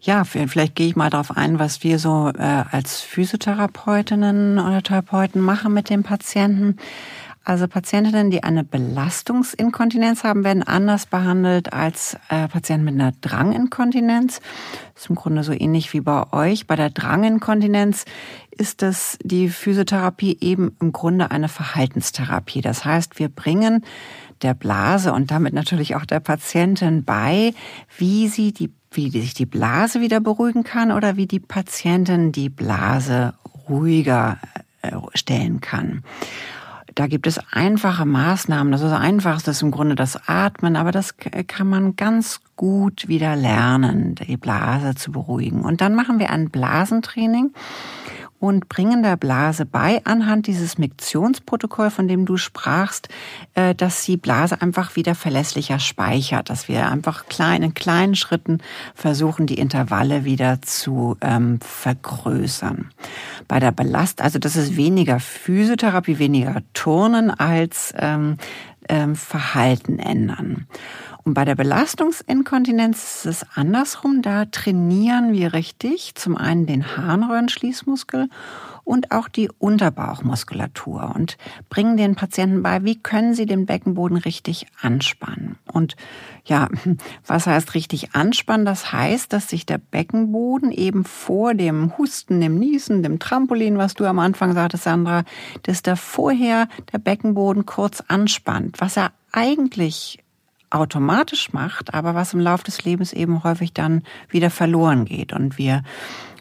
Ja, 0.00 0.22
vielleicht 0.24 0.76
gehe 0.76 0.86
ich 0.86 0.96
mal 0.96 1.10
darauf 1.10 1.36
ein, 1.36 1.58
was 1.58 1.82
wir 1.82 1.98
so 1.98 2.30
äh, 2.36 2.64
als 2.70 3.00
Physiotherapeutinnen 3.00 4.60
oder 4.60 4.82
Therapeuten 4.82 5.40
machen 5.42 5.74
mit 5.74 5.90
den 5.90 6.04
Patienten. 6.04 6.76
Also 7.48 7.66
Patientinnen, 7.66 8.30
die 8.30 8.44
eine 8.44 8.62
Belastungsinkontinenz 8.62 10.22
haben, 10.22 10.44
werden 10.44 10.62
anders 10.62 11.06
behandelt 11.06 11.72
als 11.72 12.16
äh, 12.28 12.46
Patienten 12.46 12.84
mit 12.84 12.94
einer 12.94 13.12
Dranginkontinenz. 13.22 14.40
Das 14.94 15.04
ist 15.04 15.10
im 15.10 15.16
Grunde 15.16 15.42
so 15.42 15.52
ähnlich 15.52 15.92
wie 15.94 16.00
bei 16.00 16.30
euch. 16.32 16.66
Bei 16.66 16.76
der 16.76 16.90
Dranginkontinenz 16.90 18.04
ist 18.50 18.82
das 18.82 19.18
die 19.22 19.48
Physiotherapie 19.48 20.36
eben 20.40 20.76
im 20.78 20.92
Grunde 20.92 21.30
eine 21.30 21.48
Verhaltenstherapie. 21.48 22.60
Das 22.60 22.84
heißt, 22.84 23.18
wir 23.18 23.30
bringen 23.30 23.82
der 24.42 24.54
Blase 24.54 25.12
und 25.12 25.30
damit 25.30 25.54
natürlich 25.54 25.96
auch 25.96 26.04
der 26.04 26.20
Patientin 26.20 27.04
bei, 27.04 27.54
wie 27.96 28.28
sie 28.28 28.52
die 28.52 28.70
wie 28.90 29.10
sich 29.10 29.34
die 29.34 29.46
Blase 29.46 30.00
wieder 30.00 30.20
beruhigen 30.20 30.64
kann 30.64 30.92
oder 30.92 31.16
wie 31.16 31.26
die 31.26 31.40
Patientin 31.40 32.32
die 32.32 32.48
Blase 32.48 33.34
ruhiger 33.68 34.38
äh, 34.82 34.92
stellen 35.14 35.60
kann. 35.60 36.02
Da 36.94 37.06
gibt 37.06 37.26
es 37.28 37.38
einfache 37.52 38.04
Maßnahmen. 38.06 38.72
Das 38.72 38.82
ist 38.82 38.90
einfachste 38.90 39.52
ist 39.52 39.62
im 39.62 39.70
Grunde 39.70 39.94
das 39.94 40.28
Atmen, 40.28 40.74
aber 40.74 40.90
das 40.90 41.14
kann 41.46 41.68
man 41.68 41.94
ganz 41.94 42.40
gut 42.56 43.06
wieder 43.06 43.36
lernen, 43.36 44.16
die 44.16 44.36
Blase 44.36 44.96
zu 44.96 45.12
beruhigen. 45.12 45.60
Und 45.60 45.80
dann 45.80 45.94
machen 45.94 46.18
wir 46.18 46.30
ein 46.30 46.50
Blasentraining. 46.50 47.52
Und 48.40 48.68
bringen 48.68 49.02
der 49.02 49.16
Blase 49.16 49.66
bei, 49.66 50.00
anhand 50.04 50.46
dieses 50.46 50.78
Miktionsprotokoll, 50.78 51.90
von 51.90 52.06
dem 52.06 52.24
du 52.24 52.36
sprachst, 52.36 53.08
äh, 53.54 53.74
dass 53.74 54.04
die 54.04 54.16
Blase 54.16 54.60
einfach 54.62 54.96
wieder 54.96 55.14
verlässlicher 55.14 55.78
speichert, 55.78 56.50
dass 56.50 56.68
wir 56.68 56.88
einfach 56.88 57.26
klein, 57.26 57.62
in 57.62 57.74
kleinen 57.74 58.14
Schritten 58.14 58.58
versuchen, 58.94 59.46
die 59.46 59.58
Intervalle 59.58 60.24
wieder 60.24 60.62
zu 60.62 61.16
ähm, 61.20 61.58
vergrößern. 61.60 62.90
Bei 63.48 63.58
der 63.58 63.72
Belast, 63.72 64.22
also 64.22 64.38
das 64.38 64.56
ist 64.56 64.76
weniger 64.76 65.18
Physiotherapie, 65.20 66.18
weniger 66.18 66.62
Turnen 66.74 67.30
als 67.30 67.92
ähm, 67.98 68.36
ähm, 68.88 69.16
Verhalten 69.16 69.98
ändern. 69.98 70.66
Und 71.28 71.34
bei 71.34 71.44
der 71.44 71.56
Belastungsinkontinenz 71.56 73.04
ist 73.04 73.26
es 73.26 73.46
andersrum. 73.54 74.22
Da 74.22 74.46
trainieren 74.46 75.34
wir 75.34 75.52
richtig 75.52 76.14
zum 76.14 76.38
einen 76.38 76.64
den 76.64 76.96
Harnröhrenschließmuskel 76.96 78.30
und 78.82 79.12
auch 79.12 79.28
die 79.28 79.50
Unterbauchmuskulatur 79.58 81.12
und 81.14 81.36
bringen 81.68 81.98
den 81.98 82.14
Patienten 82.14 82.62
bei, 82.62 82.82
wie 82.84 82.96
können 82.96 83.34
sie 83.34 83.44
den 83.44 83.66
Beckenboden 83.66 84.16
richtig 84.16 84.68
anspannen. 84.80 85.58
Und 85.70 85.96
ja, 86.46 86.70
was 87.26 87.46
heißt 87.46 87.74
richtig 87.74 88.14
anspannen? 88.14 88.64
Das 88.64 88.90
heißt, 88.90 89.30
dass 89.30 89.50
sich 89.50 89.66
der 89.66 89.76
Beckenboden 89.76 90.72
eben 90.72 91.04
vor 91.04 91.52
dem 91.52 91.98
Husten, 91.98 92.40
dem 92.40 92.58
Niesen, 92.58 93.02
dem 93.02 93.18
Trampolin, 93.18 93.76
was 93.76 93.92
du 93.92 94.06
am 94.06 94.18
Anfang 94.18 94.54
sagtest, 94.54 94.84
Sandra, 94.84 95.24
dass 95.64 95.82
da 95.82 95.94
vorher 95.94 96.68
der 96.90 96.98
Beckenboden 97.00 97.66
kurz 97.66 98.02
anspannt, 98.08 98.80
was 98.80 98.96
er 98.96 99.12
eigentlich 99.30 100.20
automatisch 100.70 101.52
macht, 101.52 101.94
aber 101.94 102.14
was 102.14 102.34
im 102.34 102.40
Laufe 102.40 102.64
des 102.64 102.84
Lebens 102.84 103.12
eben 103.12 103.42
häufig 103.44 103.72
dann 103.72 104.02
wieder 104.28 104.50
verloren 104.50 105.04
geht. 105.04 105.32
Und 105.32 105.58
wir 105.58 105.82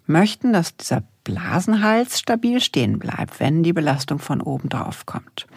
möchten, 0.06 0.54
dass 0.54 0.76
dieser 0.76 1.04
Blasenhals 1.24 2.20
stabil 2.20 2.62
stehen 2.62 3.00
bleibt, 3.00 3.40
wenn 3.40 3.64
die 3.64 3.74
Belastung 3.74 4.20
von 4.20 4.42
oben 4.42 4.70
drauf 4.70 5.06
kommt. 5.06 5.48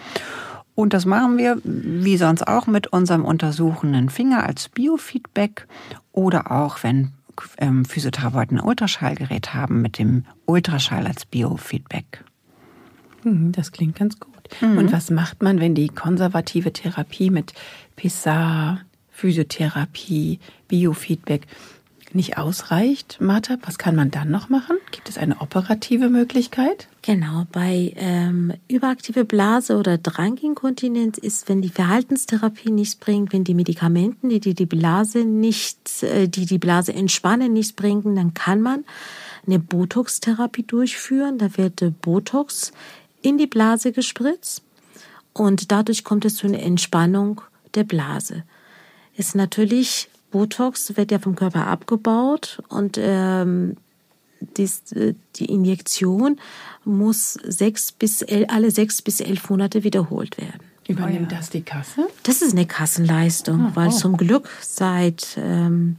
Und 0.75 0.93
das 0.95 1.05
machen 1.05 1.37
wir, 1.37 1.61
wie 1.65 2.17
sonst 2.17 2.47
auch, 2.47 2.67
mit 2.67 2.87
unserem 2.89 3.25
untersuchenden 3.25 4.09
Finger 4.09 4.47
als 4.47 4.69
Biofeedback 4.69 5.67
oder 6.13 6.51
auch, 6.51 6.83
wenn 6.83 7.13
ähm, 7.59 7.85
Physiotherapeuten 7.85 8.59
ein 8.59 8.65
Ultraschallgerät 8.65 9.55
haben, 9.55 9.83
mit 9.83 9.99
dem 9.99 10.25
Ultraschall 10.47 11.07
als 11.07 11.27
Biofeedback. 11.27 12.25
Hm, 13.23 13.53
das 13.53 13.73
klingt 13.73 13.97
ganz 13.97 14.19
gut. 14.19 14.30
Mhm. 14.61 14.79
Und 14.79 14.93
was 14.93 15.11
macht 15.11 15.43
man, 15.43 15.61
wenn 15.61 15.75
die 15.75 15.89
konservative 15.89 16.73
Therapie 16.73 17.31
mit 17.31 17.53
PSA, 17.97 18.81
Physiotherapie, 19.11 20.41
Biofeedback 20.69 21.47
nicht 22.13 22.39
ausreicht, 22.39 23.19
Martha, 23.21 23.57
was 23.63 23.79
kann 23.79 23.95
man 23.95 24.11
dann 24.11 24.31
noch 24.31 24.49
machen? 24.49 24.77
Gibt 24.91 25.09
es 25.09 25.19
eine 25.19 25.41
operative 25.41 26.09
Möglichkeit? 26.09 26.89
Genau, 27.03 27.47
bei 27.53 27.93
ähm, 27.97 28.53
überaktive 28.69 29.25
Blase 29.25 29.77
oder 29.77 29.97
Dranginkontinenz 29.97 31.19
ist, 31.19 31.49
wenn 31.49 31.63
die 31.63 31.69
Verhaltenstherapie 31.69 32.71
nichts 32.71 32.97
bringt, 32.97 33.33
wenn 33.33 33.45
die 33.45 33.55
Medikamenten, 33.55 34.29
die 34.29 34.41
die, 34.41 34.55
die 34.55 34.67
Blase 34.67 35.25
nicht, 35.25 36.03
äh, 36.03 36.29
die 36.29 36.47
die 36.47 36.59
Blase 36.59 36.93
entspannen, 36.93 37.53
nichts 37.53 37.73
bringen, 37.73 38.17
dann 38.17 38.35
kann 38.35 38.61
man 38.61 38.85
eine 39.47 39.59
Botox-Therapie 39.59 40.65
durchführen. 40.65 41.39
Da 41.39 41.57
wird 41.57 41.83
Botox 42.03 42.73
in 43.23 43.39
die 43.39 43.47
Blase 43.47 43.93
gespritzt 43.93 44.63
und 45.33 45.71
dadurch 45.71 46.05
kommt 46.05 46.25
es 46.25 46.37
zu 46.37 46.47
einer 46.47 46.61
Entspannung 46.61 47.41
der 47.75 47.85
Blase. 47.85 48.45
Ist 49.17 49.35
natürlich 49.35 50.09
Botox 50.31 50.97
wird 50.97 51.11
ja 51.11 51.19
vom 51.19 51.35
Körper 51.35 51.67
abgebaut 51.67 52.63
und 52.69 52.99
ähm, 53.01 53.77
dies, 54.57 54.93
äh, 54.93 55.15
die 55.37 55.47
Injektion 55.47 56.41
muss 56.85 57.35
sechs 57.35 57.93
bis 57.93 58.23
elf, 58.23 58.47
alle 58.49 58.71
sechs 58.71 59.03
bis 59.03 59.21
elf 59.21 59.51
Monate 59.51 59.85
wiederholt 59.85 60.39
werden. 60.39 60.61
Übernimmt 60.89 61.29
oh 61.31 61.33
ja. 61.33 61.39
das 61.39 61.51
die 61.51 61.63
Kasse? 61.63 62.07
Das 62.23 62.43
ist 62.43 62.53
eine 62.53 62.67
Kassenleistung, 62.67 63.67
ah, 63.67 63.73
weil 63.75 63.89
oh. 63.89 63.93
zum 63.93 64.17
Glück 64.17 64.49
seit 64.61 65.37
ähm, 65.37 65.97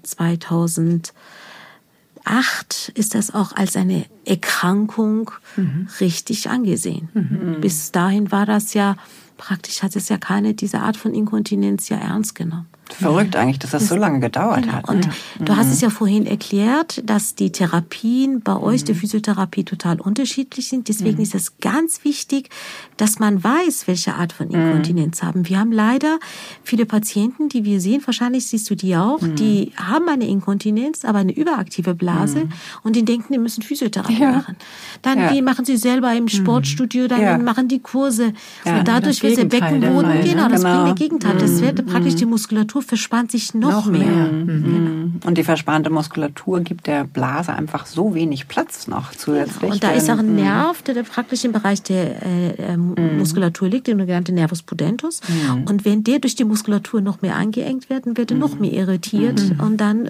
2008 2.24 2.92
ist 2.96 3.16
das 3.16 3.34
auch 3.34 3.54
als 3.54 3.76
eine 3.76 4.06
Erkrankung 4.26 5.32
mhm. 5.56 5.88
richtig 6.00 6.50
angesehen. 6.50 7.10
Mhm. 7.14 7.62
Bis 7.62 7.92
dahin 7.92 8.32
war 8.32 8.46
das 8.46 8.74
ja 8.74 8.96
praktisch 9.42 9.82
hat 9.82 9.96
es 9.96 10.08
ja 10.08 10.18
keine 10.18 10.54
diese 10.54 10.80
Art 10.80 10.98
von 10.98 11.16
Inkontinenz 11.16 11.90
ja 11.90 11.98
ernst 11.98 12.36
genommen. 12.36 12.68
Verrückt 12.94 13.36
eigentlich, 13.36 13.60
dass 13.60 13.72
das 13.72 13.88
so 13.88 13.96
lange 13.96 14.20
gedauert 14.20 14.64
genau. 14.64 14.74
hat. 14.74 14.90
Und 14.90 15.06
ja. 15.06 15.12
du 15.40 15.56
hast 15.56 15.72
es 15.72 15.82
ja 15.82 15.90
vorhin 15.90 16.26
erklärt, 16.26 17.02
dass 17.06 17.36
die 17.36 17.52
Therapien 17.52 18.42
bei 18.42 18.58
euch, 18.58 18.84
der 18.84 18.96
mhm. 18.96 19.00
Physiotherapie, 19.00 19.64
total 19.64 20.00
unterschiedlich 20.00 20.68
sind. 20.68 20.88
Deswegen 20.88 21.18
mhm. 21.18 21.24
ist 21.24 21.36
es 21.36 21.58
ganz 21.60 22.04
wichtig, 22.04 22.50
dass 22.98 23.20
man 23.20 23.44
weiß, 23.44 23.88
welche 23.88 24.16
Art 24.16 24.34
von 24.34 24.50
Inkontinenz 24.50 25.22
mhm. 25.22 25.28
haben. 25.28 25.50
Wir 25.50 25.60
haben 25.60 25.72
leider 25.72 26.20
viele 26.64 26.86
Patienten, 26.86 27.50
die 27.50 27.66
wir 27.66 27.80
sehen, 27.82 28.02
wahrscheinlich 28.06 28.48
siehst 28.48 28.70
du 28.70 28.76
die 28.76 28.96
auch, 28.96 29.22
mhm. 29.22 29.36
die 29.36 29.72
haben 29.76 30.08
eine 30.08 30.28
Inkontinenz, 30.28 31.06
aber 31.06 31.20
eine 31.20 31.34
überaktive 31.34 31.96
Blase 31.96 32.46
mhm. 32.46 32.50
und 32.84 32.96
die 32.96 33.06
denken, 33.06 33.34
die 33.34 33.40
müssen 33.40 33.62
Physiotherapie 33.62 34.22
ja. 34.22 34.32
machen. 34.32 34.56
Dann 35.02 35.20
ja. 35.20 35.34
die 35.34 35.42
machen 35.42 35.66
sie 35.66 35.78
selber 35.78 36.14
im 36.14 36.24
mhm. 36.24 36.30
Sportstudio, 36.30 37.08
dann 37.08 37.44
machen 37.44 37.68
die 37.68 37.80
Kurse. 37.80 38.34
und 38.66 38.88
dadurch 38.88 39.24
wird 39.24 39.38
der 39.38 39.46
Beckenboden, 39.46 40.10
ne? 40.10 40.24
genau, 40.24 40.48
das 40.50 40.62
genau. 40.62 40.84
bringt 40.84 41.00
der 41.00 41.08
Gegenteil. 41.08 41.38
Das 41.38 41.62
wird 41.62 41.86
praktisch 41.86 42.16
die 42.16 42.26
Muskulatur 42.26 42.81
Muskulatur 42.82 42.84
verspannt 42.84 43.32
sich 43.32 43.54
noch, 43.54 43.72
noch 43.72 43.86
mehr. 43.86 44.06
mehr. 44.06 44.32
Mhm. 44.32 45.20
Und 45.26 45.38
die 45.38 45.44
verspannte 45.44 45.90
Muskulatur 45.90 46.62
gibt 46.62 46.88
der 46.88 47.04
Blase 47.06 47.54
einfach 47.54 47.86
so 47.86 48.14
wenig 48.14 48.48
Platz 48.48 48.88
noch 48.88 49.12
zusätzlich. 49.12 49.72
Und 49.72 49.84
da 49.84 49.92
ist 49.92 50.10
auch 50.10 50.20
ein 50.20 50.30
mhm. 50.30 50.44
Nerv, 50.44 50.82
der 50.82 51.04
praktisch 51.04 51.46
im 51.46 51.52
Bereich 51.52 51.82
der 51.84 52.22
äh, 52.24 52.78
mhm. 52.78 53.18
Muskulatur 53.18 53.70
liegt, 53.70 53.88
der 53.88 53.98
sogenannte 53.98 54.34
Nervus 54.34 54.62
pudentus. 54.64 55.22
Mhm. 55.28 55.64
Und 55.68 55.86
wenn 55.86 56.04
der 56.04 56.20
durch 56.20 56.36
die 56.36 56.44
Muskulatur 56.44 57.02
noch 57.02 57.22
mehr 57.22 57.36
angeengt 57.36 57.90
wird, 57.90 58.06
dann 58.06 58.18
wird 58.18 58.32
er 58.32 58.38
noch 58.38 58.60
mehr 58.60 58.74
irritiert. 58.74 59.42
Mhm. 59.42 59.60
Und 59.60 59.78
dann 59.78 60.10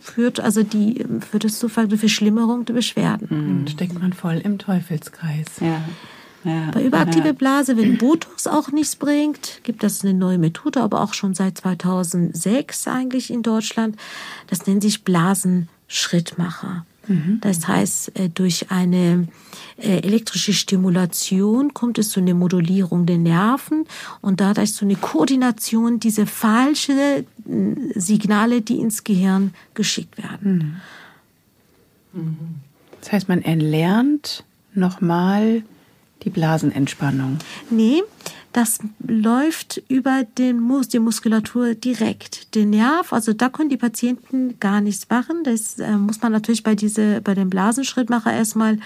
führt 0.00 0.40
also 0.40 0.62
die, 0.62 1.04
führt 1.30 1.44
es 1.44 1.58
zu 1.58 1.68
Verschlimmerung 1.68 2.64
der 2.64 2.74
Beschwerden. 2.74 3.62
Mhm. 3.62 3.66
Steckt 3.68 3.98
man 3.98 4.12
voll 4.12 4.40
im 4.42 4.58
Teufelskreis. 4.58 5.46
Ja. 5.60 5.80
Ja, 6.44 6.70
Bei 6.72 6.84
überaktive 6.84 7.34
Blase, 7.34 7.76
wenn 7.76 7.98
Botox 7.98 8.46
auch 8.46 8.70
nichts 8.70 8.96
bringt, 8.96 9.60
gibt 9.64 9.82
es 9.82 10.04
eine 10.04 10.14
neue 10.14 10.38
Methode, 10.38 10.80
aber 10.80 11.00
auch 11.00 11.14
schon 11.14 11.34
seit 11.34 11.58
2006 11.58 12.86
eigentlich 12.86 13.30
in 13.30 13.42
Deutschland. 13.42 13.96
Das 14.46 14.66
nennt 14.66 14.82
sich 14.82 15.02
Blasenschrittmacher. 15.04 16.86
Mhm. 17.08 17.38
Das 17.40 17.66
heißt, 17.66 18.18
äh, 18.18 18.28
durch 18.28 18.70
eine 18.70 19.28
äh, 19.78 19.98
elektrische 20.00 20.52
Stimulation 20.52 21.74
kommt 21.74 21.98
es 21.98 22.10
zu 22.10 22.20
einer 22.20 22.34
Modulierung 22.34 23.06
der 23.06 23.18
Nerven 23.18 23.86
und 24.20 24.40
dadurch 24.40 24.74
zu 24.74 24.84
einer 24.84 24.96
Koordination 24.96 25.98
dieser 26.00 26.26
falschen 26.26 26.98
äh, 26.98 27.24
Signale, 27.94 28.60
die 28.60 28.78
ins 28.78 29.04
Gehirn 29.04 29.54
geschickt 29.74 30.18
werden. 30.18 30.80
Mhm. 32.12 32.36
Das 33.00 33.12
heißt, 33.12 33.28
man 33.28 33.42
erlernt 33.42 34.44
nochmal 34.74 35.62
die 36.28 36.40
Blasenentspannung? 36.40 37.38
Nee, 37.70 38.02
das 38.52 38.78
läuft 39.06 39.82
über 39.88 40.24
den 40.24 40.60
Mus 40.60 40.88
die 40.88 40.98
Muskulatur 40.98 41.74
direkt. 41.74 42.54
Den 42.54 42.70
Nerv, 42.70 43.12
also 43.12 43.32
da 43.32 43.48
können 43.48 43.68
die 43.68 43.76
Patienten 43.76 44.58
gar 44.58 44.80
nichts 44.80 45.08
machen. 45.08 45.44
Das 45.44 45.78
äh, 45.78 45.92
muss 45.92 46.20
man 46.22 46.32
natürlich 46.32 46.62
bei 46.62 46.74
diese, 46.74 47.20
bei 47.20 47.34
dem 47.34 47.50
Blasenschrittmacher 47.50 48.32
erstmal 48.32 48.78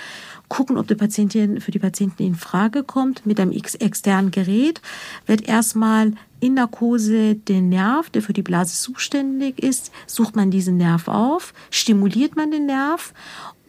gucken, 0.48 0.76
ob 0.76 0.86
die 0.88 0.94
Patientin 0.94 1.60
für 1.60 1.70
die 1.70 1.78
Patienten 1.78 2.22
in 2.22 2.34
Frage 2.34 2.82
kommt. 2.82 3.24
Mit 3.24 3.40
einem 3.40 3.52
externen 3.52 4.30
Gerät 4.30 4.80
wird 5.26 5.48
erstmal 5.48 6.12
in 6.40 6.54
Narkose 6.54 7.36
den 7.36 7.68
Nerv, 7.68 8.10
der 8.10 8.20
für 8.20 8.32
die 8.32 8.42
Blase 8.42 8.76
zuständig 8.76 9.62
ist, 9.62 9.92
sucht 10.06 10.34
man 10.34 10.50
diesen 10.50 10.76
Nerv 10.76 11.06
auf, 11.06 11.54
stimuliert 11.70 12.34
man 12.34 12.50
den 12.50 12.66
Nerv 12.66 13.14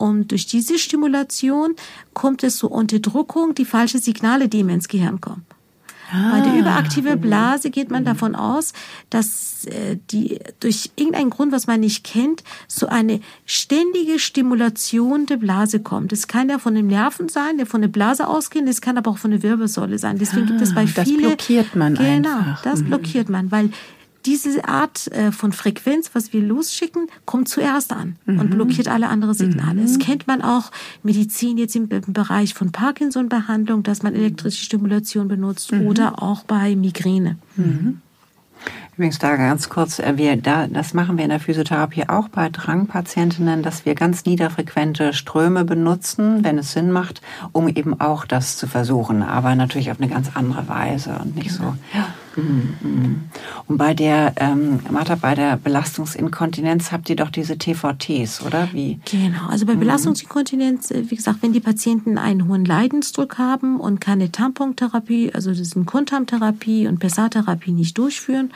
und 0.03 0.31
durch 0.31 0.45
diese 0.47 0.77
Stimulation 0.77 1.75
kommt 2.13 2.43
es 2.43 2.57
zur 2.57 2.73
Unterdrückung, 2.73 3.55
die 3.55 3.63
falschen 3.63 4.01
Signale, 4.01 4.49
die 4.49 4.59
ihm 4.59 4.67
ins 4.67 4.89
Gehirn 4.89 5.21
kommen. 5.21 5.45
Ah, 6.11 6.31
Bei 6.33 6.41
der 6.41 6.59
überaktiven 6.59 7.15
mhm. 7.15 7.21
Blase 7.21 7.69
geht 7.69 7.89
man 7.89 8.01
mhm. 8.01 8.07
davon 8.07 8.35
aus, 8.35 8.73
dass 9.09 9.63
äh, 9.63 9.97
die 10.11 10.39
durch 10.59 10.91
irgendeinen 10.97 11.29
Grund, 11.29 11.53
was 11.53 11.67
man 11.67 11.79
nicht 11.79 12.03
kennt, 12.03 12.43
so 12.67 12.87
eine 12.87 13.21
ständige 13.45 14.19
Stimulation 14.19 15.25
der 15.25 15.37
Blase 15.37 15.79
kommt. 15.79 16.11
Es 16.11 16.27
kann 16.27 16.49
ja 16.49 16.59
von 16.59 16.75
den 16.75 16.87
Nerven 16.87 17.29
sein, 17.29 17.55
der 17.55 17.65
von 17.65 17.79
der 17.79 17.87
Blase 17.87 18.27
ausgehen, 18.27 18.67
es 18.67 18.81
kann 18.81 18.97
aber 18.97 19.09
auch 19.09 19.17
von 19.17 19.31
der 19.31 19.41
Wirbelsäule 19.41 19.99
sein. 19.99 20.17
Deswegen 20.17 20.47
ah, 20.47 20.49
gibt 20.49 20.61
es 20.61 20.75
bei 20.75 20.85
vielen. 20.85 21.21
Das 21.21 21.29
blockiert 21.29 21.75
man 21.77 21.95
genau, 21.95 22.39
einfach. 22.39 22.61
das 22.61 22.81
mhm. 22.81 22.87
blockiert 22.87 23.29
man, 23.29 23.51
weil 23.53 23.69
diese 24.25 24.65
Art 24.67 25.07
äh, 25.11 25.31
von 25.31 25.51
Frequenz, 25.51 26.11
was 26.13 26.33
wir 26.33 26.41
losschicken, 26.41 27.07
kommt 27.25 27.49
zuerst 27.49 27.91
an 27.91 28.15
mhm. 28.25 28.39
und 28.39 28.49
blockiert 28.51 28.87
alle 28.87 29.09
anderen 29.09 29.33
Signale. 29.33 29.81
Mhm. 29.81 29.85
Das 29.85 29.99
kennt 29.99 30.27
man 30.27 30.41
auch 30.41 30.71
Medizin 31.03 31.57
jetzt 31.57 31.75
im, 31.75 31.89
Bereich 31.89 32.53
von 32.53 32.71
Parkinson-Behandlung, 32.71 33.83
dass 33.83 34.03
man 34.03 34.15
elektrische 34.15 34.63
Stimulation 34.63 35.27
benutzt 35.27 35.71
mhm. 35.71 35.87
oder 35.87 36.21
auch 36.21 36.43
bei 36.43 36.75
Migräne. 36.75 37.37
Mhm. 37.55 38.01
Übrigens 38.95 39.17
da 39.17 39.35
ganz 39.35 39.69
kurz, 39.69 39.99
äh, 39.99 40.17
wir, 40.17 40.37
da, 40.37 40.67
das 40.67 40.93
machen 40.93 41.17
wir 41.17 41.23
in 41.23 41.31
der 41.31 41.39
Physiotherapie 41.39 42.07
auch 42.07 42.29
bei 42.29 42.49
Drangpatientinnen, 42.49 43.63
dass 43.63 43.85
wir 43.85 43.95
ganz 43.95 44.25
niederfrequente 44.25 45.13
Ströme 45.13 45.65
benutzen, 45.65 46.43
wenn 46.43 46.57
es 46.57 46.73
Sinn 46.73 46.91
macht, 46.91 47.21
um 47.51 47.67
eben 47.67 47.99
auch 47.99 48.25
das 48.25 48.57
zu 48.57 48.67
versuchen, 48.67 49.23
aber 49.23 49.55
natürlich 49.55 49.91
auf 49.91 49.99
eine 49.99 50.09
ganz 50.09 50.29
andere 50.35 50.67
Weise 50.67 51.17
und 51.21 51.35
nicht 51.35 51.51
so. 51.51 51.75
Ja. 51.93 52.07
Mhm, 52.35 52.73
mhm. 52.81 53.21
Und 53.67 53.77
bei 53.77 53.93
der, 53.93 54.33
ähm, 54.37 54.79
Martha, 54.89 55.15
bei 55.15 55.35
der 55.35 55.57
Belastungsinkontinenz 55.57 56.91
habt 56.91 57.09
ihr 57.09 57.15
doch 57.15 57.29
diese 57.29 57.57
TVTs, 57.57 58.41
oder? 58.41 58.69
Wie? 58.71 58.99
Genau, 59.09 59.47
also 59.49 59.65
bei 59.65 59.75
mhm. 59.75 59.81
Belastungsinkontinenz, 59.81 60.91
äh, 60.91 61.09
wie 61.09 61.15
gesagt, 61.15 61.39
wenn 61.41 61.53
die 61.53 61.59
Patienten 61.59 62.17
einen 62.17 62.47
hohen 62.47 62.65
Leidensdruck 62.65 63.37
haben 63.37 63.79
und 63.79 64.01
keine 64.01 64.31
Tampontherapie, 64.31 65.31
also 65.33 65.51
das 65.51 65.59
ist 65.59 65.85
Kuntamtherapie 65.85 66.87
und 66.87 66.99
Pessartherapie 66.99 67.71
nicht 67.71 67.97
durchführen 67.97 68.51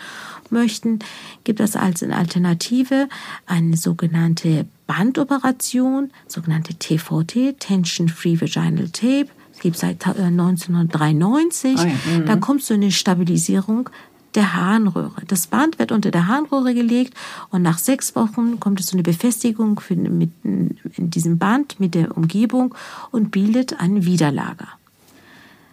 möchten, 0.50 1.00
gibt 1.44 1.60
es 1.60 1.76
als 1.76 2.04
Alternative 2.04 3.08
eine 3.46 3.78
sogenannte 3.78 4.66
Bandoperation, 4.88 6.12
sogenannte 6.28 6.76
TVT, 6.76 7.60
Tension 7.60 8.08
Free 8.10 8.40
Vaginal 8.40 8.90
Tape 8.90 9.28
gibt 9.60 9.78
seit 9.78 10.06
1993. 10.06 11.78
Oh 11.78 11.84
ja, 11.84 12.20
da 12.26 12.36
kommt 12.36 12.64
so 12.64 12.74
eine 12.74 12.92
Stabilisierung 12.92 13.90
der 14.36 14.54
Harnröhre. 14.54 15.24
Das 15.28 15.48
Band 15.48 15.80
wird 15.80 15.92
unter 15.92 16.12
der 16.12 16.28
Harnröhre 16.28 16.74
gelegt 16.74 17.14
und 17.50 17.64
nach 17.64 17.80
sechs 17.80 18.16
Wochen 18.16 18.60
kommt 18.60 18.80
es 18.80 18.88
so 18.88 18.96
eine 18.96 19.04
Befestigung 19.04 19.80
für, 19.80 19.96
mit, 19.96 20.32
in 20.44 20.78
diesem 21.10 21.38
Band 21.38 21.80
mit 21.80 21.96
der 21.96 22.16
Umgebung 22.16 22.76
und 23.12 23.32
bildet 23.32 23.80
ein 23.80 24.06
Widerlager. 24.06 24.68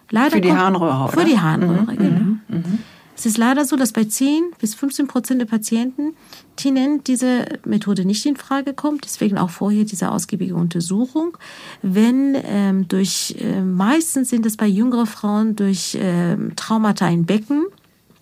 Leider 0.09 0.31
für 0.31 0.41
die 0.41 0.53
Harnröhre, 0.53 1.11
Für 1.11 1.25
die 1.25 1.39
Harnröhre, 1.39 1.93
mhm, 1.93 1.97
genau. 1.97 2.19
Mhm. 2.47 2.79
Es 3.15 3.25
ist 3.25 3.37
leider 3.37 3.65
so, 3.65 3.75
dass 3.77 3.93
bei 3.93 4.03
10 4.03 4.51
bis 4.59 4.75
15 4.75 5.07
Prozent 5.07 5.41
der 5.41 5.45
Patienten 5.45 6.15
Tinen 6.57 7.03
diese 7.03 7.45
Methode 7.65 8.05
nicht 8.05 8.25
in 8.25 8.35
Frage 8.35 8.73
kommt. 8.73 9.05
Deswegen 9.05 9.37
auch 9.37 9.49
vorher 9.49 9.85
diese 9.85 10.11
ausgiebige 10.11 10.55
Untersuchung. 10.55 11.37
Wenn 11.81 12.35
ähm, 12.43 12.87
durch, 12.87 13.35
äh, 13.39 13.61
meistens 13.61 14.29
sind 14.29 14.45
es 14.45 14.57
bei 14.57 14.67
jüngeren 14.67 15.07
Frauen 15.07 15.55
durch 15.55 15.95
äh, 15.95 16.35
Traumata 16.55 17.07
im 17.09 17.25
Becken, 17.25 17.65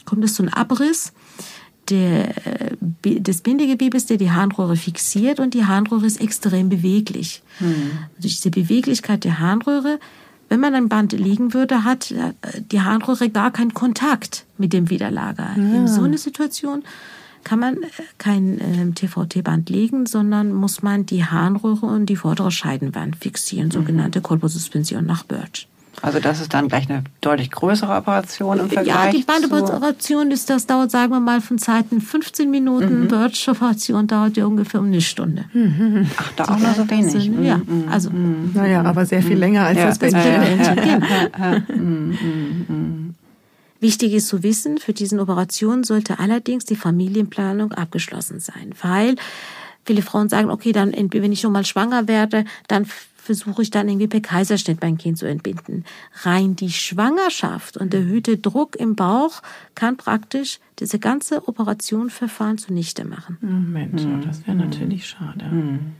kommt 0.06 0.24
es 0.24 0.36
zu 0.36 0.44
einem 0.44 0.54
Abriss 0.54 1.14
der, 1.90 2.36
äh, 2.46 3.20
des 3.20 3.42
Bindegewebes, 3.42 4.06
der 4.06 4.18
die 4.18 4.32
Harnröhre 4.32 4.76
fixiert 4.76 5.40
und 5.40 5.54
die 5.54 5.66
Harnröhre 5.66 6.06
ist 6.06 6.22
extrem 6.22 6.70
beweglich. 6.70 7.42
Hm. 7.58 7.92
Durch 8.20 8.36
diese 8.36 8.52
Beweglichkeit 8.52 9.24
der 9.24 9.40
Harnröhre 9.40 10.00
wenn 10.54 10.60
man 10.60 10.76
ein 10.76 10.88
Band 10.88 11.14
liegen 11.14 11.56
würde, 11.56 11.84
hat 11.84 12.12
äh, 12.12 12.34
die 12.72 12.82
Harnröhre 12.82 13.28
gar 13.32 13.50
keinen 13.50 13.74
Kontakt 13.74 14.46
mit 14.60 14.72
dem 14.72 14.92
Widerlager. 14.92 15.50
Ja. 15.58 15.76
In 15.76 15.88
so 15.88 16.04
einer 16.04 16.20
Situation 16.20 16.84
kann 17.44 17.60
man 17.60 17.78
äh, 17.78 17.88
kein 18.20 18.60
äh, 18.60 18.92
TVT-Band 18.92 19.72
legen, 19.72 20.06
sondern 20.06 20.54
muss 20.54 20.84
man 20.84 21.08
die 21.08 21.26
Harnröhre 21.26 21.88
und 21.88 22.06
die 22.06 22.18
vordere 22.18 22.52
Scheidenwand 22.52 23.16
fixieren, 23.16 23.72
sogenannte. 23.72 24.22
Kolbosuspension 24.22 25.08
nach 25.08 25.24
Birch. 25.24 25.68
Also 26.02 26.20
das 26.20 26.42
ist 26.42 26.54
dann 26.54 26.68
gleich 26.68 26.90
eine 26.90 27.04
deutlich 27.22 27.52
größere 27.52 27.96
Operation 27.96 28.60
im 28.60 28.70
Vergleich 28.70 28.96
Ja, 29.06 29.12
die 29.12 29.24
Bandoperation 29.24 30.32
ist, 30.32 30.50
das 30.50 30.66
dauert, 30.66 30.92
sagen 30.92 31.12
wir 31.12 31.20
mal, 31.20 31.40
von 31.40 31.58
Zeiten 31.58 32.02
15 32.02 32.50
Minuten. 32.50 33.02
Mhm. 33.02 33.08
Birch-Operation 33.08 34.08
dauert 34.08 34.36
ja 34.36 34.46
ungefähr 34.46 34.80
um 34.80 34.88
eine 34.88 35.02
Stunde. 35.02 35.46
Mhm. 35.54 36.08
Ach, 36.18 36.32
da 36.36 36.46
auch 36.46 36.58
noch 36.58 36.76
so 36.76 36.90
wenig. 36.90 37.12
Sind, 37.12 37.44
ja, 37.44 37.58
mhm. 37.58 37.86
also. 37.90 38.10
Mhm. 38.10 38.52
Naja, 38.54 38.84
aber 38.84 39.06
sehr 39.06 39.22
viel 39.22 39.38
länger 39.38 39.66
als 39.66 39.78
ja. 39.78 39.86
das 39.86 40.00
Bändchen. 40.00 41.04
Wichtig 43.84 44.14
ist 44.14 44.30
zu 44.30 44.44
wissen, 44.44 44.78
für 44.78 44.94
diesen 44.94 45.20
Operationen 45.20 45.84
sollte 45.84 46.18
allerdings 46.18 46.64
die 46.64 46.78
Familienplanung 46.78 47.74
abgeschlossen 47.74 48.40
sein, 48.40 48.74
weil 48.82 49.16
viele 49.84 50.02
Frauen 50.02 50.30
sagen, 50.30 50.50
okay, 50.50 50.72
dann 50.72 50.94
wenn 50.94 51.32
ich 51.34 51.42
schon 51.42 51.52
mal 51.52 51.66
schwanger 51.66 52.08
werde, 52.08 52.46
dann 52.70 52.88
versuche 53.24 53.62
ich 53.62 53.72
dann 53.72 53.88
irgendwie 53.88 54.08
per 54.08 54.22
Kaiserschnitt 54.22 54.82
mein 54.82 54.98
Kind 54.98 55.18
zu 55.18 55.26
entbinden. 55.26 55.86
Rein 56.24 56.56
die 56.56 56.72
Schwangerschaft 56.72 57.78
und 57.78 57.94
der 57.94 58.02
erhöhte 58.02 58.38
Druck 58.38 58.76
im 58.76 58.96
Bauch 58.96 59.42
kann 59.76 59.98
praktisch 59.98 60.60
diese 60.80 61.00
ganze 61.00 61.48
Operationsverfahren 61.48 62.58
zunichte 62.58 63.06
machen. 63.06 63.38
Mensch, 63.72 64.04
mhm. 64.04 64.22
das 64.22 64.46
wäre 64.46 64.58
natürlich 64.58 65.08
schade. 65.08 65.46
Mhm. 65.46 65.94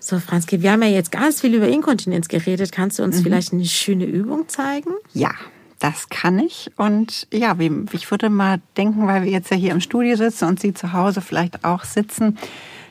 So, 0.00 0.18
Franzke, 0.18 0.62
wir 0.62 0.72
haben 0.72 0.82
ja 0.82 0.88
jetzt 0.88 1.12
ganz 1.12 1.40
viel 1.40 1.54
über 1.54 1.68
Inkontinenz 1.68 2.28
geredet. 2.28 2.72
Kannst 2.72 2.98
du 2.98 3.02
uns 3.02 3.18
mhm. 3.18 3.22
vielleicht 3.22 3.52
eine 3.52 3.64
schöne 3.64 4.04
Übung 4.04 4.48
zeigen? 4.48 4.90
Ja, 5.14 5.32
das 5.78 6.08
kann 6.08 6.38
ich. 6.38 6.70
Und 6.76 7.28
ja, 7.32 7.56
ich 7.92 8.10
würde 8.10 8.30
mal 8.30 8.60
denken, 8.76 9.06
weil 9.06 9.22
wir 9.22 9.30
jetzt 9.30 9.50
ja 9.50 9.56
hier 9.56 9.72
im 9.72 9.80
Studio 9.80 10.16
sitzen 10.16 10.46
und 10.46 10.60
Sie 10.60 10.74
zu 10.74 10.92
Hause 10.92 11.20
vielleicht 11.20 11.64
auch 11.64 11.84
sitzen, 11.84 12.38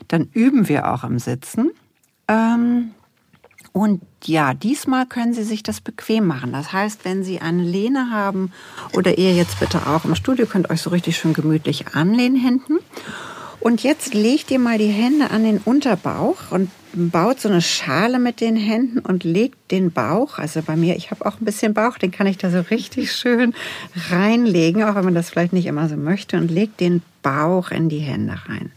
dann 0.08 0.28
üben 0.32 0.68
wir 0.68 0.92
auch 0.92 1.04
im 1.04 1.18
Sitzen. 1.18 1.70
Ähm, 2.28 2.92
und 3.76 4.00
ja, 4.24 4.54
diesmal 4.54 5.04
können 5.04 5.34
Sie 5.34 5.42
sich 5.42 5.62
das 5.62 5.82
bequem 5.82 6.24
machen. 6.24 6.50
Das 6.50 6.72
heißt, 6.72 7.04
wenn 7.04 7.22
Sie 7.22 7.40
eine 7.40 7.62
Lehne 7.62 8.10
haben 8.10 8.50
oder 8.94 9.18
ihr 9.18 9.34
jetzt 9.34 9.60
bitte 9.60 9.86
auch 9.86 10.06
im 10.06 10.14
Studio, 10.14 10.46
könnt 10.46 10.70
euch 10.70 10.80
so 10.80 10.88
richtig 10.88 11.18
schön 11.18 11.34
gemütlich 11.34 11.88
anlehnen 11.88 12.38
hinten. 12.38 12.78
Und 13.60 13.82
jetzt 13.82 14.14
legt 14.14 14.50
ihr 14.50 14.60
mal 14.60 14.78
die 14.78 14.86
Hände 14.86 15.30
an 15.30 15.44
den 15.44 15.58
Unterbauch 15.58 16.52
und 16.52 16.70
baut 16.94 17.38
so 17.38 17.50
eine 17.50 17.60
Schale 17.60 18.18
mit 18.18 18.40
den 18.40 18.56
Händen 18.56 19.00
und 19.00 19.24
legt 19.24 19.70
den 19.70 19.92
Bauch, 19.92 20.38
also 20.38 20.62
bei 20.62 20.74
mir, 20.74 20.96
ich 20.96 21.10
habe 21.10 21.26
auch 21.26 21.38
ein 21.38 21.44
bisschen 21.44 21.74
Bauch, 21.74 21.98
den 21.98 22.10
kann 22.10 22.26
ich 22.26 22.38
da 22.38 22.50
so 22.50 22.60
richtig 22.70 23.12
schön 23.12 23.52
reinlegen, 24.08 24.84
auch 24.84 24.94
wenn 24.94 25.04
man 25.04 25.14
das 25.14 25.28
vielleicht 25.28 25.52
nicht 25.52 25.66
immer 25.66 25.90
so 25.90 25.98
möchte, 25.98 26.38
und 26.38 26.50
legt 26.50 26.80
den 26.80 27.02
Bauch 27.22 27.70
in 27.70 27.90
die 27.90 27.98
Hände 27.98 28.38
rein. 28.46 28.72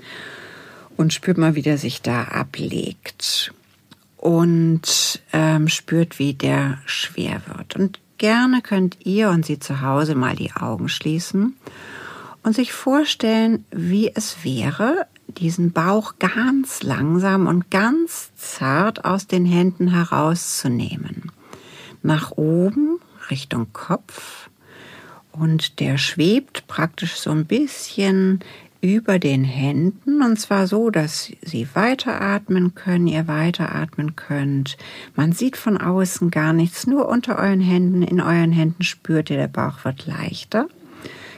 Und 0.98 1.14
spürt 1.14 1.38
mal, 1.38 1.56
wie 1.56 1.62
der 1.62 1.78
sich 1.78 2.02
da 2.02 2.24
ablegt 2.24 3.54
und 4.20 5.22
ähm, 5.32 5.70
spürt, 5.70 6.20
wie 6.20 6.34
der 6.34 6.80
schwer 6.86 7.42
wird. 7.48 7.76
Und 7.76 8.00
gerne 8.18 8.62
könnt 8.62 8.98
ihr 9.06 9.30
und 9.30 9.46
Sie 9.46 9.60
zu 9.60 9.82
Hause 9.82 10.14
mal 10.14 10.36
die 10.36 10.52
Augen 10.52 10.90
schließen 10.90 11.56
und 12.44 12.54
sich 12.54 12.74
vorstellen, 12.74 13.66
wie 13.72 14.12
es 14.14 14.44
wäre, 14.44 15.08
diesen 15.28 15.72
Bauch 15.72 16.16
ganz 16.20 16.84
langsam 16.84 17.48
und 17.48 17.72
ganz 17.72 18.32
zart 18.36 19.06
aus 19.06 19.28
den 19.28 19.46
Händen 19.46 19.90
herauszunehmen. 19.90 21.32
Nach 22.02 22.32
oben 22.32 23.00
Richtung 23.30 23.68
Kopf 23.72 24.50
und 25.32 25.80
der 25.80 25.98
schwebt 25.98 26.68
praktisch 26.68 27.16
so 27.16 27.30
ein 27.30 27.46
bisschen 27.46 28.42
über 28.82 29.20
den 29.20 29.44
Händen 29.44 30.22
und 30.22 30.40
zwar 30.40 30.68
so, 30.68 30.90
dass 30.90 31.32
Sie 31.42 31.68
weiteratmen 31.74 32.76
können, 32.76 33.08
ihr 33.08 33.28
weiteratmen 33.28 34.16
könnt. 34.16 34.78
Man 35.16 35.34
sieht 35.34 35.58
von 35.58 35.78
außen 35.78 36.32
gar 36.32 36.54
nichts, 36.54 36.88
nur 36.88 37.10
unter 37.10 37.38
euren 37.38 37.62
Händen, 37.62 38.04
in 38.04 38.22
euren 38.22 38.52
Händen 38.52 38.84
spürt 38.84 39.30
ihr, 39.30 39.38
der 39.38 39.48
Bauch 39.48 39.84
wird 39.84 40.06
leichter. 40.06 40.68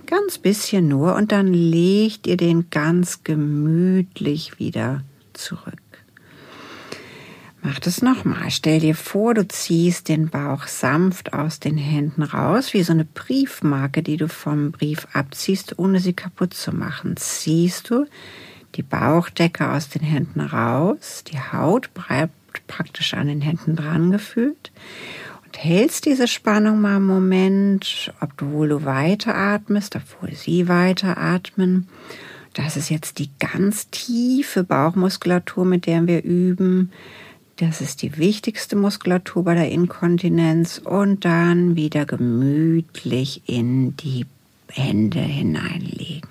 Ganz 0.05 0.37
bisschen 0.37 0.87
nur 0.87 1.15
und 1.15 1.31
dann 1.31 1.47
legt 1.53 2.27
ihr 2.27 2.37
den 2.37 2.69
ganz 2.69 3.23
gemütlich 3.23 4.59
wieder 4.59 5.03
zurück. 5.33 5.80
Mach 7.63 7.79
das 7.79 8.01
nochmal. 8.01 8.49
Stell 8.49 8.79
dir 8.79 8.95
vor, 8.95 9.35
du 9.35 9.47
ziehst 9.47 10.09
den 10.09 10.29
Bauch 10.29 10.65
sanft 10.65 11.33
aus 11.33 11.59
den 11.59 11.77
Händen 11.77 12.23
raus, 12.23 12.73
wie 12.73 12.81
so 12.81 12.91
eine 12.91 13.05
Briefmarke, 13.05 14.01
die 14.01 14.17
du 14.17 14.27
vom 14.27 14.71
Brief 14.71 15.07
abziehst, 15.13 15.77
ohne 15.77 15.99
sie 15.99 16.13
kaputt 16.13 16.55
zu 16.55 16.75
machen. 16.75 17.17
Ziehst 17.17 17.91
du 17.91 18.07
die 18.75 18.83
Bauchdecke 18.83 19.69
aus 19.69 19.89
den 19.89 20.01
Händen 20.01 20.41
raus, 20.41 21.23
die 21.31 21.39
Haut 21.39 21.93
bleibt 21.93 22.33
praktisch 22.67 23.13
an 23.13 23.27
den 23.27 23.41
Händen 23.41 23.75
dran 23.75 24.11
gefühlt 24.11 24.71
und 25.45 25.63
hältst 25.63 26.05
diese 26.05 26.27
Spannung 26.27 26.81
mal 26.81 26.95
einen 26.95 27.05
Moment, 27.05 28.13
obwohl 28.21 28.69
du 28.69 28.85
weiteratmest, 28.85 29.95
obwohl 29.97 30.33
sie 30.35 30.67
weiteratmen. 30.67 31.87
Das 32.53 32.75
ist 32.75 32.89
jetzt 32.89 33.19
die 33.19 33.29
ganz 33.39 33.89
tiefe 33.89 34.63
Bauchmuskulatur, 34.63 35.63
mit 35.63 35.85
der 35.85 36.07
wir 36.07 36.23
üben. 36.23 36.91
Das 37.61 37.79
ist 37.79 38.01
die 38.01 38.17
wichtigste 38.17 38.75
Muskulatur 38.75 39.43
bei 39.43 39.53
der 39.53 39.69
Inkontinenz. 39.69 40.79
Und 40.79 41.25
dann 41.25 41.75
wieder 41.75 42.07
gemütlich 42.07 43.43
in 43.45 43.95
die 43.97 44.25
Hände 44.71 45.19
hineinlegen. 45.19 46.27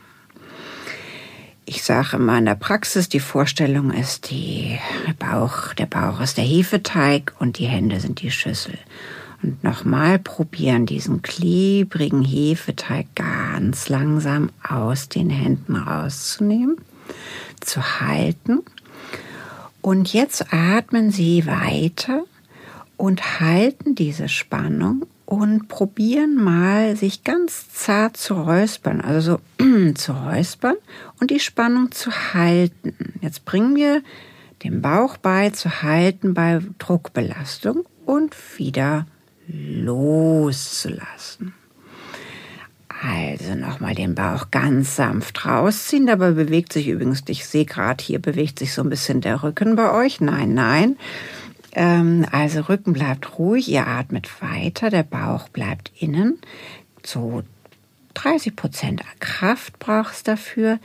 Ich 1.66 1.84
sage 1.84 2.16
immer 2.16 2.36
in 2.36 2.46
der 2.46 2.56
Praxis, 2.56 3.08
die 3.08 3.20
Vorstellung 3.20 3.92
ist, 3.92 4.32
die 4.32 4.76
Bauch, 5.20 5.72
der 5.74 5.86
Bauch 5.86 6.20
ist 6.20 6.36
der 6.36 6.44
Hefeteig 6.44 7.32
und 7.38 7.60
die 7.60 7.66
Hände 7.66 8.00
sind 8.00 8.22
die 8.22 8.32
Schüssel. 8.32 8.76
Und 9.40 9.62
nochmal 9.62 10.18
probieren, 10.18 10.84
diesen 10.84 11.22
klebrigen 11.22 12.24
Hefeteig 12.24 13.06
ganz 13.14 13.88
langsam 13.88 14.50
aus 14.68 15.08
den 15.08 15.30
Händen 15.30 15.76
rauszunehmen, 15.76 16.76
zu 17.60 18.00
halten 18.00 18.62
und 19.82 20.12
jetzt 20.12 20.52
atmen 20.52 21.10
Sie 21.10 21.46
weiter 21.46 22.24
und 22.96 23.40
halten 23.40 23.94
diese 23.94 24.28
Spannung 24.28 25.06
und 25.24 25.68
probieren 25.68 26.34
mal, 26.34 26.96
sich 26.96 27.24
ganz 27.24 27.72
zart 27.72 28.16
zu 28.16 28.34
räuspern, 28.34 29.00
also 29.00 29.38
so 29.58 29.64
zu 29.94 30.12
räuspern 30.12 30.76
und 31.20 31.30
die 31.30 31.40
Spannung 31.40 31.92
zu 31.92 32.10
halten. 32.34 33.14
Jetzt 33.22 33.44
bringen 33.44 33.76
wir 33.76 34.02
den 34.64 34.82
Bauch 34.82 35.16
bei 35.16 35.50
zu 35.50 35.82
halten 35.82 36.34
bei 36.34 36.60
Druckbelastung 36.78 37.86
und 38.04 38.36
wieder 38.58 39.06
loszulassen. 39.46 41.54
Also 43.02 43.54
nochmal 43.54 43.94
den 43.94 44.14
Bauch 44.14 44.50
ganz 44.50 44.96
sanft 44.96 45.46
rausziehen. 45.46 46.06
Dabei 46.06 46.32
bewegt 46.32 46.72
sich 46.72 46.88
übrigens, 46.88 47.22
ich 47.28 47.46
sehe 47.46 47.64
gerade 47.64 48.04
hier, 48.04 48.18
bewegt 48.18 48.58
sich 48.58 48.74
so 48.74 48.82
ein 48.82 48.90
bisschen 48.90 49.22
der 49.22 49.42
Rücken 49.42 49.74
bei 49.74 49.90
euch. 49.90 50.20
Nein, 50.20 50.52
nein. 50.52 50.96
Ähm, 51.72 52.26
also 52.30 52.60
Rücken 52.60 52.92
bleibt 52.92 53.38
ruhig, 53.38 53.68
ihr 53.68 53.86
atmet 53.86 54.42
weiter, 54.42 54.90
der 54.90 55.04
Bauch 55.04 55.48
bleibt 55.48 55.92
innen. 55.98 56.40
So 57.02 57.42
30 58.14 58.54
Prozent 58.54 59.02
Kraft 59.18 59.78
brauchst 59.78 60.28
dafür. 60.28 60.78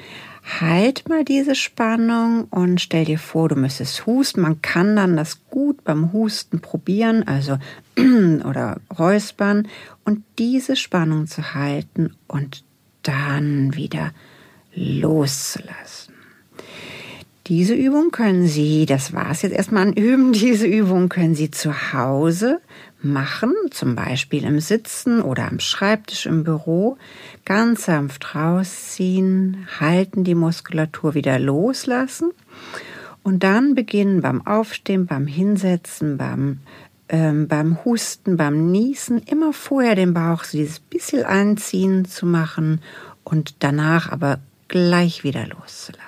Halt 0.62 1.10
mal 1.10 1.26
diese 1.26 1.56
Spannung 1.56 2.46
und 2.46 2.80
stell 2.80 3.04
dir 3.04 3.18
vor, 3.18 3.50
du 3.50 3.56
müsstest 3.56 4.06
husten. 4.06 4.42
Man 4.42 4.62
kann 4.62 4.96
dann 4.96 5.18
das 5.18 5.42
gut 5.50 5.84
beim 5.84 6.14
Husten 6.14 6.62
probieren, 6.62 7.28
also 7.28 7.58
oder 8.44 8.82
räuspern 8.98 9.68
und 10.04 10.24
diese 10.38 10.76
Spannung 10.76 11.28
zu 11.28 11.54
halten 11.54 12.16
und 12.28 12.64
dann 13.04 13.76
wieder 13.76 14.12
loszulassen. 14.74 16.14
Diese 17.48 17.76
Übung 17.76 18.10
können 18.10 18.48
Sie, 18.48 18.88
das 18.88 19.14
war 19.14 19.30
es 19.30 19.44
jetzt 19.44 19.54
erstmal 19.54 19.88
an 19.88 19.94
Üben, 19.94 20.34
diese 20.34 20.66
Übung 20.66 21.10
können 21.10 21.36
Sie 21.36 21.52
zu 21.52 21.94
Hause 21.94 22.60
machen, 23.02 23.54
zum 23.70 23.96
Beispiel 23.96 24.44
im 24.44 24.60
Sitzen 24.60 25.22
oder 25.22 25.48
am 25.48 25.60
Schreibtisch 25.60 26.26
im 26.26 26.44
Büro, 26.44 26.98
ganz 27.46 27.86
sanft 27.86 28.34
rausziehen, 28.34 29.68
halten 29.80 30.24
die 30.24 30.34
Muskulatur 30.34 31.14
wieder 31.14 31.38
loslassen 31.38 32.32
und 33.22 33.44
dann 33.44 33.76
beginnen 33.76 34.22
beim 34.22 34.46
Aufstehen, 34.46 35.06
beim 35.06 35.28
Hinsetzen, 35.28 36.18
beim, 36.18 36.60
ähm, 37.10 37.48
beim 37.48 37.84
Husten, 37.86 38.38
beim 38.38 38.72
Niesen 38.72 39.20
immer 39.20 39.54
vorher 39.54 39.96
den 39.96 40.14
Bauch 40.14 40.44
so 40.44 40.58
dieses 40.58 40.80
bisschen 40.80 41.24
einziehen 41.24 42.06
zu 42.06 42.26
machen 42.26 42.82
und 43.24 43.56
danach 43.60 44.12
aber 44.12 44.40
gleich 44.68 45.24
wieder 45.24 45.46
loszulassen. 45.48 46.04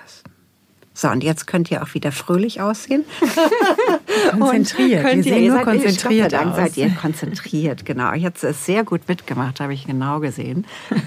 So, 0.94 1.08
und 1.08 1.22
jetzt 1.22 1.46
könnt 1.46 1.70
ihr 1.70 1.82
auch 1.82 1.94
wieder 1.94 2.10
fröhlich 2.10 2.60
aussehen. 2.60 3.04
konzentriert. 4.32 5.04
Wir 5.04 5.22
sehen 5.22 5.52
nur 5.52 5.62
konzentriert 5.62 6.32
Dank 6.32 6.56
seid 6.56 6.76
ihr 6.76 6.90
konzentriert, 6.90 7.84
genau. 7.84 8.14
Jetzt 8.14 8.42
ist 8.42 8.66
sehr 8.66 8.82
gut 8.82 9.02
mitgemacht, 9.06 9.60
habe 9.60 9.74
ich 9.74 9.86
genau 9.86 10.18
gesehen. 10.18 10.66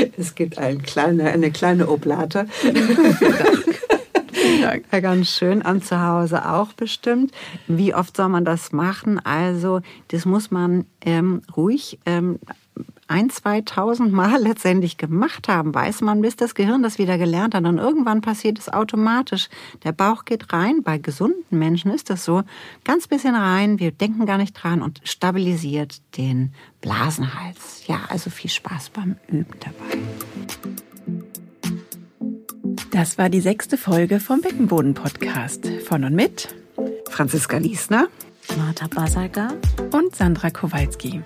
es 0.16 0.34
gibt 0.34 0.58
ein 0.58 0.82
kleine, 0.82 1.30
eine 1.30 1.50
kleine 1.50 1.88
Oblate. 1.88 2.46
Ja, 4.90 5.00
ganz 5.00 5.28
schön. 5.28 5.62
An 5.62 5.82
zu 5.82 6.00
Hause 6.00 6.48
auch 6.48 6.72
bestimmt. 6.72 7.32
Wie 7.66 7.94
oft 7.94 8.16
soll 8.16 8.28
man 8.28 8.44
das 8.44 8.72
machen? 8.72 9.18
Also, 9.24 9.80
das 10.08 10.24
muss 10.24 10.50
man 10.50 10.86
ähm, 11.00 11.42
ruhig 11.56 11.98
ähm, 12.06 12.38
ein, 13.08 13.30
2000 13.30 14.12
Mal 14.12 14.38
letztendlich 14.42 14.96
gemacht 14.96 15.48
haben, 15.48 15.74
weiß 15.74 16.00
man, 16.00 16.22
bis 16.22 16.36
das 16.36 16.54
Gehirn 16.54 16.82
das 16.82 16.98
wieder 16.98 17.18
gelernt 17.18 17.54
hat. 17.54 17.64
Und 17.64 17.78
irgendwann 17.78 18.20
passiert 18.20 18.58
es 18.58 18.68
automatisch. 18.68 19.48
Der 19.84 19.92
Bauch 19.92 20.24
geht 20.24 20.52
rein. 20.52 20.82
Bei 20.82 20.98
gesunden 20.98 21.58
Menschen 21.58 21.90
ist 21.90 22.10
das 22.10 22.24
so. 22.24 22.42
Ganz 22.84 23.06
bisschen 23.08 23.34
rein. 23.34 23.78
Wir 23.78 23.92
denken 23.92 24.26
gar 24.26 24.38
nicht 24.38 24.54
dran 24.54 24.82
und 24.82 25.00
stabilisiert 25.04 26.00
den 26.16 26.54
Blasenhals. 26.80 27.86
Ja, 27.86 28.00
also 28.08 28.30
viel 28.30 28.50
Spaß 28.50 28.90
beim 28.90 29.16
Üben 29.28 29.54
dabei. 29.60 29.98
Das 32.92 33.16
war 33.16 33.30
die 33.30 33.40
sechste 33.40 33.78
Folge 33.78 34.20
vom 34.20 34.42
Beckenboden-Podcast. 34.42 35.66
Von 35.86 36.04
und 36.04 36.14
mit 36.14 36.54
Franziska 37.08 37.56
Liesner, 37.56 38.08
Martha 38.58 38.86
Basaga 38.86 39.54
und 39.92 40.14
Sandra 40.14 40.50
Kowalski. 40.50 41.22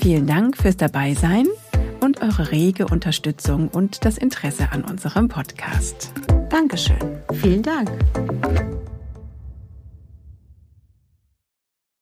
Vielen 0.00 0.28
Dank 0.28 0.56
fürs 0.56 0.76
Dabeisein 0.76 1.48
und 2.00 2.22
eure 2.22 2.52
rege 2.52 2.86
Unterstützung 2.86 3.68
und 3.68 4.04
das 4.04 4.16
Interesse 4.16 4.70
an 4.70 4.84
unserem 4.84 5.28
Podcast. 5.28 6.12
Dankeschön. 6.50 7.18
Vielen 7.32 7.64
Dank. 7.64 7.90